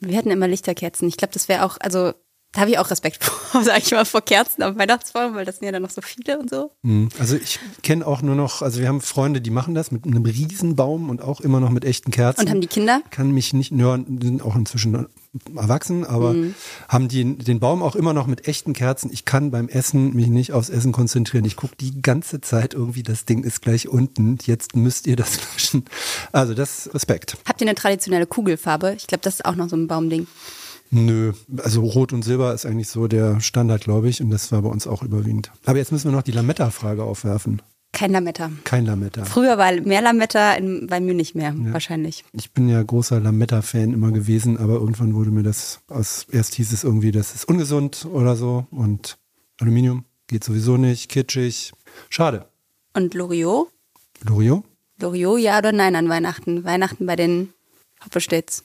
Wir 0.00 0.16
hatten 0.16 0.30
immer 0.30 0.48
Lichterkerzen. 0.48 1.08
Ich 1.08 1.16
glaube, 1.16 1.32
das 1.32 1.48
wäre 1.48 1.64
auch, 1.64 1.76
also 1.80 2.12
da 2.52 2.62
habe 2.62 2.70
ich 2.70 2.78
auch 2.78 2.90
Respekt 2.90 3.24
vor, 3.24 3.62
sage 3.62 3.82
ich 3.84 3.90
mal, 3.90 4.04
vor 4.04 4.22
Kerzen 4.22 4.62
am 4.62 4.78
Weihnachtsbaum, 4.78 5.34
weil 5.34 5.44
das 5.44 5.56
sind 5.56 5.66
ja 5.66 5.72
dann 5.72 5.82
noch 5.82 5.90
so 5.90 6.00
viele 6.00 6.38
und 6.38 6.50
so. 6.50 6.72
Mhm. 6.82 7.10
Also 7.18 7.36
ich 7.36 7.58
kenne 7.82 8.06
auch 8.06 8.22
nur 8.22 8.34
noch, 8.34 8.62
also 8.62 8.80
wir 8.80 8.88
haben 8.88 9.00
Freunde, 9.00 9.40
die 9.40 9.50
machen 9.50 9.74
das 9.74 9.90
mit 9.90 10.04
einem 10.04 10.24
Riesenbaum 10.24 11.10
und 11.10 11.22
auch 11.22 11.40
immer 11.40 11.60
noch 11.60 11.70
mit 11.70 11.84
echten 11.84 12.10
Kerzen. 12.10 12.40
Und 12.40 12.50
haben 12.50 12.60
die 12.60 12.66
Kinder? 12.66 13.02
Kann 13.10 13.30
mich 13.32 13.52
nicht, 13.52 13.72
ja, 13.72 13.96
sind 13.96 14.42
auch 14.42 14.56
inzwischen 14.56 15.08
erwachsen, 15.54 16.04
aber 16.04 16.32
Mhm. 16.32 16.54
haben 16.88 17.08
die 17.08 17.36
den 17.36 17.60
Baum 17.60 17.82
auch 17.82 17.96
immer 17.96 18.12
noch 18.14 18.26
mit 18.26 18.48
echten 18.48 18.72
Kerzen. 18.72 19.10
Ich 19.12 19.24
kann 19.24 19.50
beim 19.50 19.68
Essen 19.68 20.14
mich 20.14 20.28
nicht 20.28 20.52
aufs 20.52 20.68
Essen 20.70 20.92
konzentrieren. 20.92 21.44
Ich 21.44 21.56
gucke 21.56 21.76
die 21.76 22.00
ganze 22.02 22.40
Zeit 22.40 22.74
irgendwie, 22.74 23.02
das 23.02 23.24
Ding 23.24 23.44
ist 23.44 23.60
gleich 23.62 23.88
unten. 23.88 24.38
Jetzt 24.44 24.74
müsst 24.76 25.06
ihr 25.06 25.16
das 25.16 25.38
löschen. 25.54 25.84
Also 26.32 26.54
das 26.54 26.90
Respekt. 26.94 27.36
Habt 27.46 27.60
ihr 27.60 27.66
eine 27.66 27.74
traditionelle 27.74 28.26
Kugelfarbe? 28.26 28.94
Ich 28.96 29.06
glaube, 29.06 29.22
das 29.22 29.34
ist 29.36 29.44
auch 29.44 29.54
noch 29.56 29.68
so 29.68 29.76
ein 29.76 29.86
Baumding. 29.86 30.26
Nö, 30.90 31.34
also 31.58 31.82
Rot 31.82 32.14
und 32.14 32.22
Silber 32.22 32.54
ist 32.54 32.64
eigentlich 32.64 32.88
so 32.88 33.08
der 33.08 33.40
Standard, 33.40 33.82
glaube 33.84 34.08
ich, 34.08 34.22
und 34.22 34.30
das 34.30 34.50
war 34.52 34.62
bei 34.62 34.70
uns 34.70 34.86
auch 34.86 35.02
überwiegend. 35.02 35.50
Aber 35.66 35.76
jetzt 35.76 35.92
müssen 35.92 36.10
wir 36.10 36.16
noch 36.16 36.22
die 36.22 36.32
Lametta-Frage 36.32 37.02
aufwerfen. 37.02 37.60
Kein 37.92 38.12
Lametta. 38.12 38.50
Kein 38.64 38.84
Lametta. 38.84 39.24
Früher 39.24 39.58
war 39.58 39.72
mehr 39.72 40.02
Lametta, 40.02 40.54
in, 40.54 40.86
bei 40.86 41.00
mir 41.00 41.14
nicht 41.14 41.34
mehr, 41.34 41.54
wahrscheinlich. 41.56 42.24
Ich 42.32 42.52
bin 42.52 42.68
ja 42.68 42.82
großer 42.82 43.18
Lametta-Fan 43.18 43.92
immer 43.92 44.12
gewesen, 44.12 44.58
aber 44.58 44.74
irgendwann 44.74 45.14
wurde 45.14 45.30
mir 45.30 45.42
das 45.42 45.80
aus, 45.88 46.26
erst 46.30 46.54
hieß 46.54 46.72
es 46.72 46.84
irgendwie, 46.84 47.12
das 47.12 47.34
ist 47.34 47.48
ungesund 47.48 48.06
oder 48.12 48.36
so 48.36 48.66
und 48.70 49.18
Aluminium 49.58 50.04
geht 50.26 50.44
sowieso 50.44 50.76
nicht, 50.76 51.08
kitschig. 51.08 51.72
Schade. 52.10 52.46
Und 52.94 53.14
Loriot? 53.14 53.68
Loriot? 54.22 54.64
Loriot, 55.00 55.40
ja 55.40 55.58
oder 55.58 55.72
nein 55.72 55.96
an 55.96 56.08
Weihnachten? 56.08 56.64
Weihnachten 56.64 57.06
bei 57.06 57.16
den 57.16 57.52
Hoppestädts? 58.04 58.64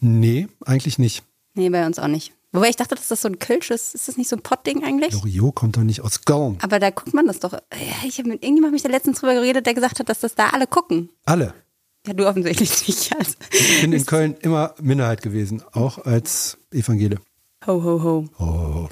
Nee, 0.00 0.48
eigentlich 0.64 0.98
nicht. 0.98 1.24
Nee, 1.54 1.70
bei 1.70 1.86
uns 1.86 1.98
auch 1.98 2.08
nicht. 2.08 2.32
Wobei 2.54 2.68
ich 2.68 2.76
dachte, 2.76 2.94
dass 2.94 3.08
das 3.08 3.20
so 3.20 3.28
ein 3.28 3.40
Kölsch 3.40 3.70
ist. 3.72 3.96
Ist 3.96 4.06
das 4.06 4.16
nicht 4.16 4.28
so 4.28 4.36
ein 4.36 4.42
Pottding 4.42 4.84
eigentlich? 4.84 5.12
Loriot 5.12 5.56
kommt 5.56 5.76
doch 5.76 5.82
nicht 5.82 6.02
aus 6.02 6.24
Gaum. 6.24 6.56
Aber 6.62 6.78
da 6.78 6.90
guckt 6.90 7.12
man 7.12 7.26
das 7.26 7.40
doch. 7.40 7.58
Ich 8.06 8.18
habe 8.18 8.28
mit 8.28 8.44
irgendjemandem 8.44 8.74
mich 8.74 8.82
da 8.82 8.88
letztens 8.88 9.18
drüber 9.18 9.34
geredet, 9.34 9.66
der 9.66 9.74
gesagt 9.74 9.98
hat, 9.98 10.08
dass 10.08 10.20
das 10.20 10.36
da 10.36 10.50
alle 10.50 10.68
gucken. 10.68 11.10
Alle. 11.24 11.52
Ja, 12.06 12.12
du 12.12 12.28
offensichtlich 12.28 12.70
nicht. 12.86 13.16
Also. 13.16 13.32
Ich 13.50 13.80
bin 13.80 13.92
in 13.92 14.06
Köln 14.06 14.36
immer 14.40 14.72
Minderheit 14.80 15.20
gewesen, 15.20 15.64
auch 15.72 15.98
als 16.04 16.56
Evangele. 16.70 17.18
Ho, 17.66 17.82
ho, 17.82 18.02
ho. 18.02 18.28
Oh. 18.38 18.88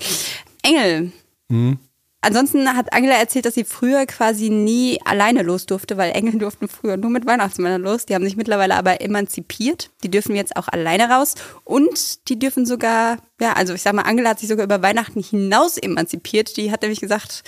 Engel. 0.65 1.13
Hm. 1.49 1.79
Ansonsten 2.25 2.77
hat 2.77 2.93
Angela 2.93 3.17
erzählt, 3.17 3.47
dass 3.47 3.55
sie 3.55 3.65
früher 3.65 4.07
quasi 4.07 4.49
nie 4.49 5.01
alleine 5.05 5.43
los 5.43 5.67
durfte, 5.67 5.97
weil 5.97 6.13
Engel 6.13 6.39
durften 6.39 6.69
früher 6.69 6.97
nur 6.97 7.11
mit 7.11 7.27
Weihnachtsmännern 7.27 7.83
los. 7.83 8.07
Die 8.07 8.15
haben 8.15 8.25
sich 8.25 8.37
mittlerweile 8.37 8.77
aber 8.77 9.01
emanzipiert. 9.01 9.91
Die 10.05 10.11
dürfen 10.11 10.37
jetzt 10.37 10.57
auch 10.57 10.69
alleine 10.69 11.11
raus. 11.11 11.35
Und 11.65 12.29
die 12.29 12.39
dürfen 12.39 12.65
sogar, 12.65 13.19
ja, 13.41 13.55
also 13.55 13.75
ich 13.75 13.83
sag 13.83 13.95
mal, 13.95 14.03
Angela 14.03 14.31
hat 14.31 14.39
sich 14.39 14.49
sogar 14.49 14.65
über 14.65 14.83
Weihnachten 14.83 15.21
hinaus 15.21 15.77
emanzipiert. 15.77 16.57
Die 16.57 16.71
hat 16.71 16.83
nämlich 16.83 17.01
gesagt, 17.01 17.43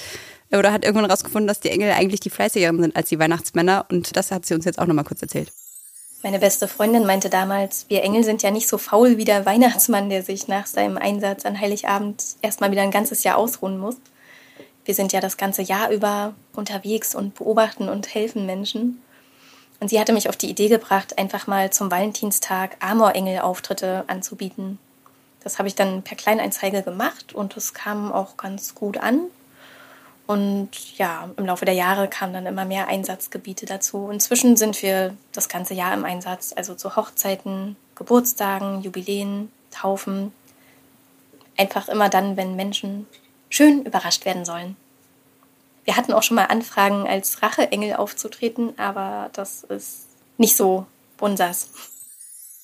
oder 0.52 0.72
hat 0.72 0.84
irgendwann 0.84 1.08
rausgefunden, 1.08 1.46
dass 1.46 1.60
die 1.60 1.70
Engel 1.70 1.92
eigentlich 1.92 2.20
die 2.20 2.30
fleißigeren 2.30 2.80
sind 2.80 2.96
als 2.96 3.08
die 3.08 3.18
Weihnachtsmänner. 3.20 3.86
Und 3.90 4.16
das 4.16 4.32
hat 4.32 4.44
sie 4.44 4.54
uns 4.54 4.64
jetzt 4.64 4.80
auch 4.80 4.86
nochmal 4.86 5.04
kurz 5.04 5.22
erzählt. 5.22 5.52
Meine 6.24 6.40
beste 6.40 6.66
Freundin 6.66 7.06
meinte 7.06 7.30
damals, 7.30 7.86
wir 7.88 8.02
Engel 8.02 8.24
sind 8.24 8.42
ja 8.42 8.50
nicht 8.50 8.66
so 8.66 8.78
faul 8.78 9.18
wie 9.18 9.24
der 9.24 9.46
Weihnachtsmann, 9.46 10.08
der 10.08 10.24
sich 10.24 10.48
nach 10.48 10.66
seinem 10.66 10.96
Einsatz 10.96 11.44
an 11.44 11.60
Heiligabend 11.60 12.24
erstmal 12.42 12.72
wieder 12.72 12.82
ein 12.82 12.90
ganzes 12.90 13.22
Jahr 13.22 13.36
ausruhen 13.36 13.78
muss. 13.78 13.96
Wir 14.84 14.94
sind 14.94 15.12
ja 15.12 15.20
das 15.20 15.36
ganze 15.36 15.62
Jahr 15.62 15.90
über 15.90 16.34
unterwegs 16.54 17.14
und 17.14 17.34
beobachten 17.34 17.88
und 17.88 18.14
helfen 18.14 18.46
Menschen. 18.46 19.02
Und 19.80 19.88
sie 19.88 19.98
hatte 19.98 20.12
mich 20.12 20.28
auf 20.28 20.36
die 20.36 20.50
Idee 20.50 20.68
gebracht, 20.68 21.18
einfach 21.18 21.46
mal 21.46 21.70
zum 21.70 21.90
Valentinstag 21.90 22.76
Amorengel-Auftritte 22.80 24.04
anzubieten. 24.06 24.78
Das 25.42 25.58
habe 25.58 25.68
ich 25.68 25.74
dann 25.74 26.02
per 26.02 26.16
Kleinanzeige 26.16 26.82
gemacht 26.82 27.34
und 27.34 27.56
es 27.56 27.74
kam 27.74 28.12
auch 28.12 28.36
ganz 28.36 28.74
gut 28.74 28.98
an. 28.98 29.20
Und 30.26 30.70
ja, 30.96 31.28
im 31.36 31.44
Laufe 31.44 31.66
der 31.66 31.74
Jahre 31.74 32.08
kamen 32.08 32.32
dann 32.32 32.46
immer 32.46 32.64
mehr 32.64 32.88
Einsatzgebiete 32.88 33.66
dazu. 33.66 34.08
Inzwischen 34.10 34.56
sind 34.56 34.80
wir 34.80 35.14
das 35.32 35.50
ganze 35.50 35.74
Jahr 35.74 35.92
im 35.92 36.04
Einsatz, 36.04 36.54
also 36.56 36.74
zu 36.74 36.96
Hochzeiten, 36.96 37.76
Geburtstagen, 37.94 38.80
Jubiläen, 38.80 39.52
Taufen. 39.70 40.32
Einfach 41.58 41.88
immer 41.88 42.08
dann, 42.08 42.38
wenn 42.38 42.56
Menschen 42.56 43.06
schön 43.54 43.84
überrascht 43.84 44.24
werden 44.24 44.44
sollen. 44.44 44.76
Wir 45.84 45.96
hatten 45.96 46.12
auch 46.12 46.22
schon 46.22 46.36
mal 46.36 46.46
Anfragen, 46.46 47.06
als 47.06 47.42
Racheengel 47.42 47.94
aufzutreten, 47.94 48.78
aber 48.78 49.30
das 49.32 49.64
ist 49.64 50.06
nicht 50.38 50.56
so 50.56 50.86
unsers. 51.20 51.68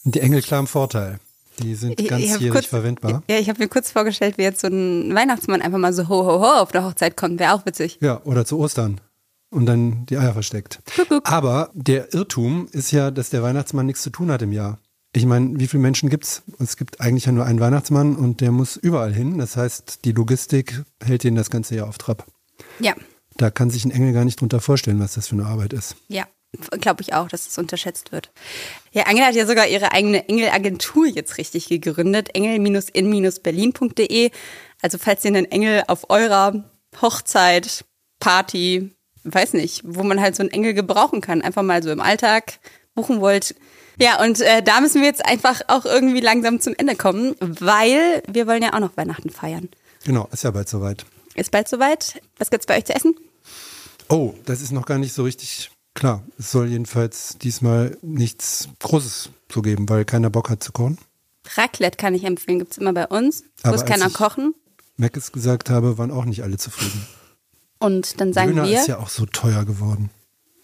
Die 0.04 0.20
Engel 0.20 0.42
klar 0.42 0.60
im 0.60 0.66
Vorteil. 0.66 1.20
Die 1.58 1.74
sind 1.74 1.96
ganzjährig 2.08 2.68
verwendbar. 2.68 3.22
Ja, 3.28 3.38
ich 3.38 3.50
habe 3.50 3.58
mir 3.58 3.68
kurz 3.68 3.90
vorgestellt, 3.90 4.38
wie 4.38 4.42
jetzt 4.42 4.62
so 4.62 4.68
ein 4.68 5.14
Weihnachtsmann 5.14 5.60
einfach 5.60 5.78
mal 5.78 5.92
so 5.92 6.08
ho 6.08 6.24
ho 6.24 6.40
ho 6.40 6.60
auf 6.60 6.72
der 6.72 6.84
Hochzeit 6.84 7.16
kommt. 7.16 7.38
Wäre 7.38 7.52
auch 7.52 7.66
witzig. 7.66 7.98
Ja, 8.00 8.22
oder 8.24 8.46
zu 8.46 8.58
Ostern. 8.58 9.00
Und 9.50 9.66
dann 9.66 10.06
die 10.06 10.16
Eier 10.16 10.32
versteckt. 10.32 10.80
Aber 11.24 11.70
der 11.74 12.14
Irrtum 12.14 12.68
ist 12.72 12.92
ja, 12.92 13.10
dass 13.10 13.30
der 13.30 13.42
Weihnachtsmann 13.42 13.84
nichts 13.84 14.02
zu 14.02 14.10
tun 14.10 14.30
hat 14.30 14.40
im 14.42 14.52
Jahr. 14.52 14.78
Ich 15.12 15.26
meine, 15.26 15.58
wie 15.58 15.66
viele 15.66 15.82
Menschen 15.82 16.08
gibt's? 16.08 16.42
Es 16.58 16.76
gibt 16.76 17.00
eigentlich 17.00 17.26
ja 17.26 17.32
nur 17.32 17.44
einen 17.44 17.58
Weihnachtsmann 17.60 18.14
und 18.16 18.40
der 18.40 18.52
muss 18.52 18.76
überall 18.76 19.12
hin. 19.12 19.38
Das 19.38 19.56
heißt, 19.56 20.04
die 20.04 20.12
Logistik 20.12 20.82
hält 21.02 21.24
ihn 21.24 21.34
das 21.34 21.50
ganze 21.50 21.74
Jahr 21.74 21.88
auf 21.88 21.98
Trab. 21.98 22.26
Ja, 22.78 22.94
Da 23.36 23.50
kann 23.50 23.70
sich 23.70 23.84
ein 23.84 23.90
Engel 23.90 24.12
gar 24.12 24.24
nicht 24.24 24.40
drunter 24.40 24.60
vorstellen, 24.60 25.00
was 25.00 25.14
das 25.14 25.26
für 25.28 25.34
eine 25.34 25.46
Arbeit 25.46 25.72
ist. 25.72 25.96
ja. 26.08 26.26
Glaube 26.80 27.00
ich 27.02 27.14
auch, 27.14 27.28
dass 27.28 27.46
es 27.46 27.58
unterschätzt 27.58 28.10
wird. 28.10 28.32
Ja, 28.90 29.04
Angela 29.04 29.28
hat 29.28 29.36
ja 29.36 29.46
sogar 29.46 29.68
ihre 29.68 29.92
eigene 29.92 30.28
Engelagentur 30.28 31.06
jetzt 31.06 31.38
richtig 31.38 31.68
gegründet. 31.68 32.34
Engel-in-berlin.de. 32.34 34.30
Also 34.82 34.98
falls 34.98 35.24
ihr 35.24 35.28
einen 35.28 35.44
Engel 35.44 35.84
auf 35.86 36.10
eurer 36.10 36.64
Hochzeit, 37.00 37.84
Party, 38.18 38.90
weiß 39.22 39.52
nicht, 39.52 39.82
wo 39.84 40.02
man 40.02 40.20
halt 40.20 40.34
so 40.34 40.42
einen 40.42 40.50
Engel 40.50 40.74
gebrauchen 40.74 41.20
kann, 41.20 41.40
einfach 41.40 41.62
mal 41.62 41.84
so 41.84 41.90
im 41.92 42.00
Alltag 42.00 42.58
buchen 42.96 43.20
wollt. 43.20 43.54
Ja, 44.00 44.22
und 44.24 44.40
äh, 44.40 44.62
da 44.62 44.80
müssen 44.80 45.02
wir 45.02 45.08
jetzt 45.08 45.24
einfach 45.24 45.60
auch 45.68 45.84
irgendwie 45.84 46.20
langsam 46.20 46.60
zum 46.60 46.74
Ende 46.76 46.96
kommen, 46.96 47.36
weil 47.40 48.22
wir 48.26 48.46
wollen 48.46 48.62
ja 48.62 48.72
auch 48.72 48.80
noch 48.80 48.96
Weihnachten 48.96 49.28
feiern. 49.30 49.68
Genau, 50.04 50.28
ist 50.32 50.44
ja 50.44 50.50
bald 50.50 50.68
soweit. 50.68 51.04
Ist 51.34 51.50
bald 51.50 51.68
soweit. 51.68 52.20
Was 52.38 52.50
gibt's 52.50 52.66
bei 52.66 52.78
euch 52.78 52.86
zu 52.86 52.94
essen? 52.94 53.14
Oh, 54.08 54.34
das 54.46 54.62
ist 54.62 54.72
noch 54.72 54.86
gar 54.86 54.98
nicht 54.98 55.12
so 55.12 55.24
richtig 55.24 55.70
klar. 55.94 56.22
Es 56.38 56.50
soll 56.50 56.68
jedenfalls 56.68 57.36
diesmal 57.38 57.96
nichts 58.00 58.68
Großes 58.80 59.30
so 59.52 59.60
geben, 59.60 59.88
weil 59.88 60.06
keiner 60.06 60.30
Bock 60.30 60.48
hat 60.48 60.64
zu 60.64 60.72
kochen. 60.72 60.98
Raclette 61.56 61.96
kann 61.96 62.14
ich 62.14 62.24
empfehlen, 62.24 62.58
gibt's 62.58 62.78
immer 62.78 62.94
bei 62.94 63.06
uns. 63.06 63.44
Aber 63.62 63.72
Muss 63.76 63.84
keiner 63.84 64.08
kochen. 64.08 64.54
Mac 64.96 65.16
es 65.16 65.32
gesagt 65.32 65.68
habe, 65.68 65.98
waren 65.98 66.10
auch 66.10 66.24
nicht 66.24 66.42
alle 66.42 66.56
zufrieden. 66.56 67.06
Und 67.78 68.20
dann 68.20 68.32
sagen 68.32 68.54
Döner 68.54 68.68
wir, 68.68 68.80
ist 68.80 68.88
ja 68.88 68.98
auch 68.98 69.08
so 69.08 69.26
teuer 69.26 69.64
geworden. 69.64 70.10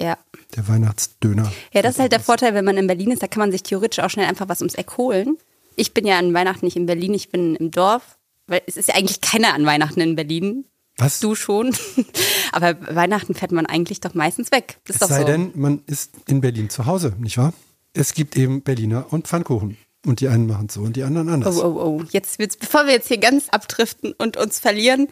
Ja. 0.01 0.19
Der 0.55 0.69
Weihnachtsdöner. 0.69 1.51
Ja, 1.73 1.83
das 1.83 1.95
ist 1.95 2.01
halt 2.01 2.13
der 2.13 2.21
Vorteil, 2.21 2.55
wenn 2.55 2.65
man 2.65 2.77
in 2.77 2.87
Berlin 2.87 3.11
ist, 3.11 3.23
da 3.23 3.27
kann 3.27 3.41
man 3.41 3.53
sich 3.53 3.63
theoretisch 3.63 4.03
auch 4.03 4.11
schnell 4.11 4.27
einfach 4.27 4.49
was 4.49 4.61
ums 4.61 4.75
Eck 4.75 4.97
holen. 4.97 5.37
Ich 5.77 5.93
bin 5.93 6.07
ja 6.07 6.19
an 6.19 6.33
Weihnachten 6.35 6.65
nicht 6.65 6.77
in 6.77 6.87
Berlin, 6.87 7.15
ich 7.15 7.31
bin 7.31 7.57
im 7.57 7.71
Dorf, 7.71 8.19
weil 8.47 8.63
es 8.67 8.77
ist 8.77 8.89
ja 8.89 8.95
eigentlich 8.95 9.21
keiner 9.21 9.55
an 9.55 9.67
Weihnachten 9.67 10.01
in 10.01 10.17
Berlin. 10.17 10.65
Was? 10.99 11.21
Du 11.21 11.35
schon. 11.35 11.77
Aber 12.53 12.77
Weihnachten 12.95 13.35
fährt 13.35 13.53
man 13.53 13.67
eigentlich 13.67 14.01
doch 14.01 14.15
meistens 14.15 14.51
weg. 14.51 14.79
Ist 14.89 15.03
Es 15.03 15.09
sei 15.09 15.21
so. 15.21 15.27
denn, 15.27 15.51
man 15.55 15.83
ist 15.87 16.13
in 16.27 16.41
Berlin 16.41 16.71
zu 16.71 16.87
Hause, 16.87 17.15
nicht 17.19 17.37
wahr? 17.37 17.53
Es 17.93 18.15
gibt 18.15 18.37
eben 18.37 18.63
Berliner 18.63 19.07
und 19.11 19.27
Pfannkuchen. 19.27 19.77
Und 20.07 20.21
die 20.21 20.29
einen 20.29 20.47
machen 20.47 20.69
so 20.69 20.83
und 20.83 20.95
die 20.95 21.03
anderen 21.03 21.29
anders. 21.29 21.59
Oh, 21.59 21.65
oh, 21.65 22.01
oh. 22.01 22.05
Jetzt 22.11 22.39
wird's, 22.39 22.57
bevor 22.57 22.87
wir 22.87 22.93
jetzt 22.93 23.09
hier 23.09 23.19
ganz 23.19 23.49
abdriften 23.49 24.13
und 24.13 24.37
uns 24.37 24.61
verlieren, 24.61 25.09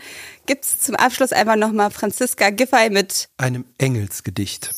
gibt's 0.47 0.79
zum 0.79 0.95
Abschluss 0.95 1.33
einfach 1.33 1.57
nochmal 1.57 1.91
Franziska 1.91 2.51
Giffey 2.51 2.91
mit 2.91 3.29
Einem 3.37 3.65
Engelsgedicht. 3.77 4.71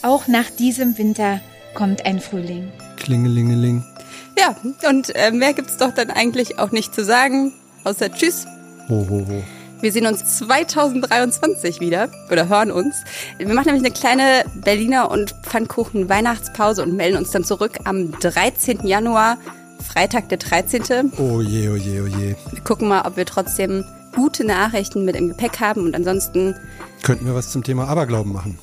Auch 0.00 0.26
nach 0.26 0.48
diesem 0.48 0.96
Winter 0.96 1.42
kommt 1.74 2.06
ein 2.06 2.18
Frühling. 2.18 2.72
Klingelingeling. 2.96 3.84
Ja, 4.38 4.56
und 4.88 5.14
äh, 5.14 5.32
mehr 5.32 5.52
gibt's 5.52 5.76
doch 5.76 5.92
dann 5.92 6.10
eigentlich 6.10 6.58
auch 6.58 6.70
nicht 6.70 6.94
zu 6.94 7.04
sagen, 7.04 7.52
außer 7.84 8.10
Tschüss. 8.10 8.46
Ho, 8.88 9.06
ho, 9.10 9.26
ho. 9.28 9.42
Wir 9.80 9.92
sehen 9.92 10.06
uns 10.06 10.38
2023 10.38 11.78
wieder 11.80 12.08
oder 12.32 12.48
hören 12.48 12.72
uns. 12.72 12.96
Wir 13.36 13.46
machen 13.52 13.66
nämlich 13.66 13.84
eine 13.84 13.94
kleine 13.94 14.44
Berliner 14.56 15.10
und 15.10 15.36
Pfannkuchen 15.44 16.08
Weihnachtspause 16.08 16.82
und 16.82 16.96
melden 16.96 17.18
uns 17.18 17.30
dann 17.30 17.44
zurück 17.44 17.78
am 17.84 18.10
13. 18.18 18.86
Januar 18.86 19.38
Freitag 19.82 20.28
der 20.28 20.38
13. 20.38 21.12
Oh 21.18 21.40
je, 21.40 21.68
oh 21.68 21.76
je, 21.76 22.00
oh 22.00 22.06
je. 22.06 22.34
Wir 22.50 22.60
gucken 22.64 22.88
mal, 22.88 23.02
ob 23.06 23.16
wir 23.16 23.26
trotzdem 23.26 23.84
gute 24.14 24.44
Nachrichten 24.44 25.04
mit 25.04 25.16
im 25.16 25.28
Gepäck 25.28 25.60
haben 25.60 25.82
und 25.84 25.94
ansonsten 25.94 26.54
Könnten 27.02 27.26
wir 27.26 27.34
was 27.34 27.50
zum 27.50 27.62
Thema 27.62 27.88
Aberglauben 27.88 28.32
machen? 28.32 28.58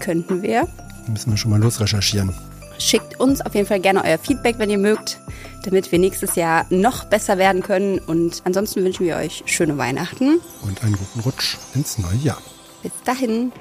könnten 0.00 0.42
wir. 0.42 0.66
Müssen 1.08 1.30
wir 1.30 1.36
schon 1.36 1.50
mal 1.50 1.60
losrecherchieren. 1.60 2.32
Schickt 2.78 3.20
uns 3.20 3.42
auf 3.42 3.54
jeden 3.54 3.66
Fall 3.66 3.80
gerne 3.80 4.02
euer 4.02 4.16
Feedback, 4.16 4.54
wenn 4.58 4.70
ihr 4.70 4.78
mögt, 4.78 5.20
damit 5.64 5.92
wir 5.92 5.98
nächstes 5.98 6.36
Jahr 6.36 6.64
noch 6.70 7.04
besser 7.04 7.36
werden 7.36 7.62
können. 7.62 7.98
Und 7.98 8.40
ansonsten 8.44 8.82
wünschen 8.82 9.04
wir 9.04 9.16
euch 9.16 9.42
schöne 9.44 9.76
Weihnachten. 9.76 10.40
Und 10.62 10.82
einen 10.82 10.96
guten 10.96 11.20
Rutsch 11.20 11.58
ins 11.74 11.98
neue 11.98 12.16
Jahr. 12.16 12.38
Bis 12.82 12.92
dahin. 13.04 13.52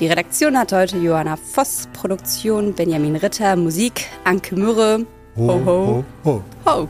Die 0.00 0.06
Redaktion 0.06 0.56
hat 0.56 0.72
heute 0.72 0.96
Johanna 0.96 1.36
Voss, 1.36 1.86
Produktion 1.92 2.72
Benjamin 2.74 3.16
Ritter, 3.16 3.56
Musik 3.56 4.06
Anke 4.24 4.56
Mürre. 4.56 5.04
Ho, 5.38 5.64
ho, 5.64 6.04
ho. 6.24 6.42
ho. 6.66 6.88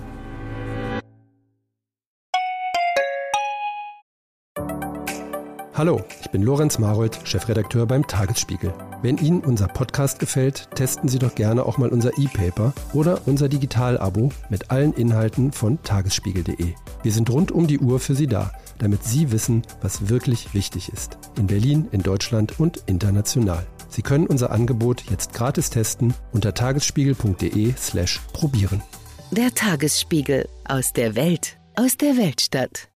Hallo, 5.74 6.00
ich 6.22 6.30
bin 6.30 6.42
Lorenz 6.42 6.78
Marold, 6.78 7.18
Chefredakteur 7.24 7.84
beim 7.84 8.06
Tagesspiegel. 8.06 8.72
Wenn 9.02 9.18
Ihnen 9.18 9.40
unser 9.40 9.68
Podcast 9.68 10.18
gefällt, 10.18 10.70
testen 10.74 11.10
Sie 11.10 11.18
doch 11.18 11.34
gerne 11.34 11.66
auch 11.66 11.76
mal 11.76 11.90
unser 11.90 12.16
E-Paper 12.16 12.72
oder 12.94 13.20
unser 13.26 13.50
Digital-Abo 13.50 14.30
mit 14.48 14.70
allen 14.70 14.94
Inhalten 14.94 15.52
von 15.52 15.82
tagesspiegel.de. 15.82 16.72
Wir 17.02 17.12
sind 17.12 17.28
rund 17.28 17.52
um 17.52 17.66
die 17.66 17.78
Uhr 17.78 18.00
für 18.00 18.14
Sie 18.14 18.28
da, 18.28 18.50
damit 18.78 19.04
Sie 19.04 19.30
wissen, 19.30 19.62
was 19.82 20.08
wirklich 20.08 20.54
wichtig 20.54 20.90
ist. 20.90 21.18
In 21.36 21.48
Berlin, 21.48 21.86
in 21.92 22.02
Deutschland 22.02 22.58
und 22.58 22.82
international. 22.86 23.66
Sie 23.88 24.02
können 24.02 24.26
unser 24.26 24.50
Angebot 24.50 25.04
jetzt 25.10 25.32
gratis 25.32 25.70
testen 25.70 26.14
unter 26.32 26.54
tagesspiegel.de 26.54 27.74
slash 27.76 28.20
probieren. 28.32 28.82
Der 29.30 29.54
Tagesspiegel 29.54 30.48
aus 30.64 30.92
der 30.92 31.14
Welt, 31.14 31.58
aus 31.76 31.96
der 31.96 32.16
Weltstadt. 32.16 32.88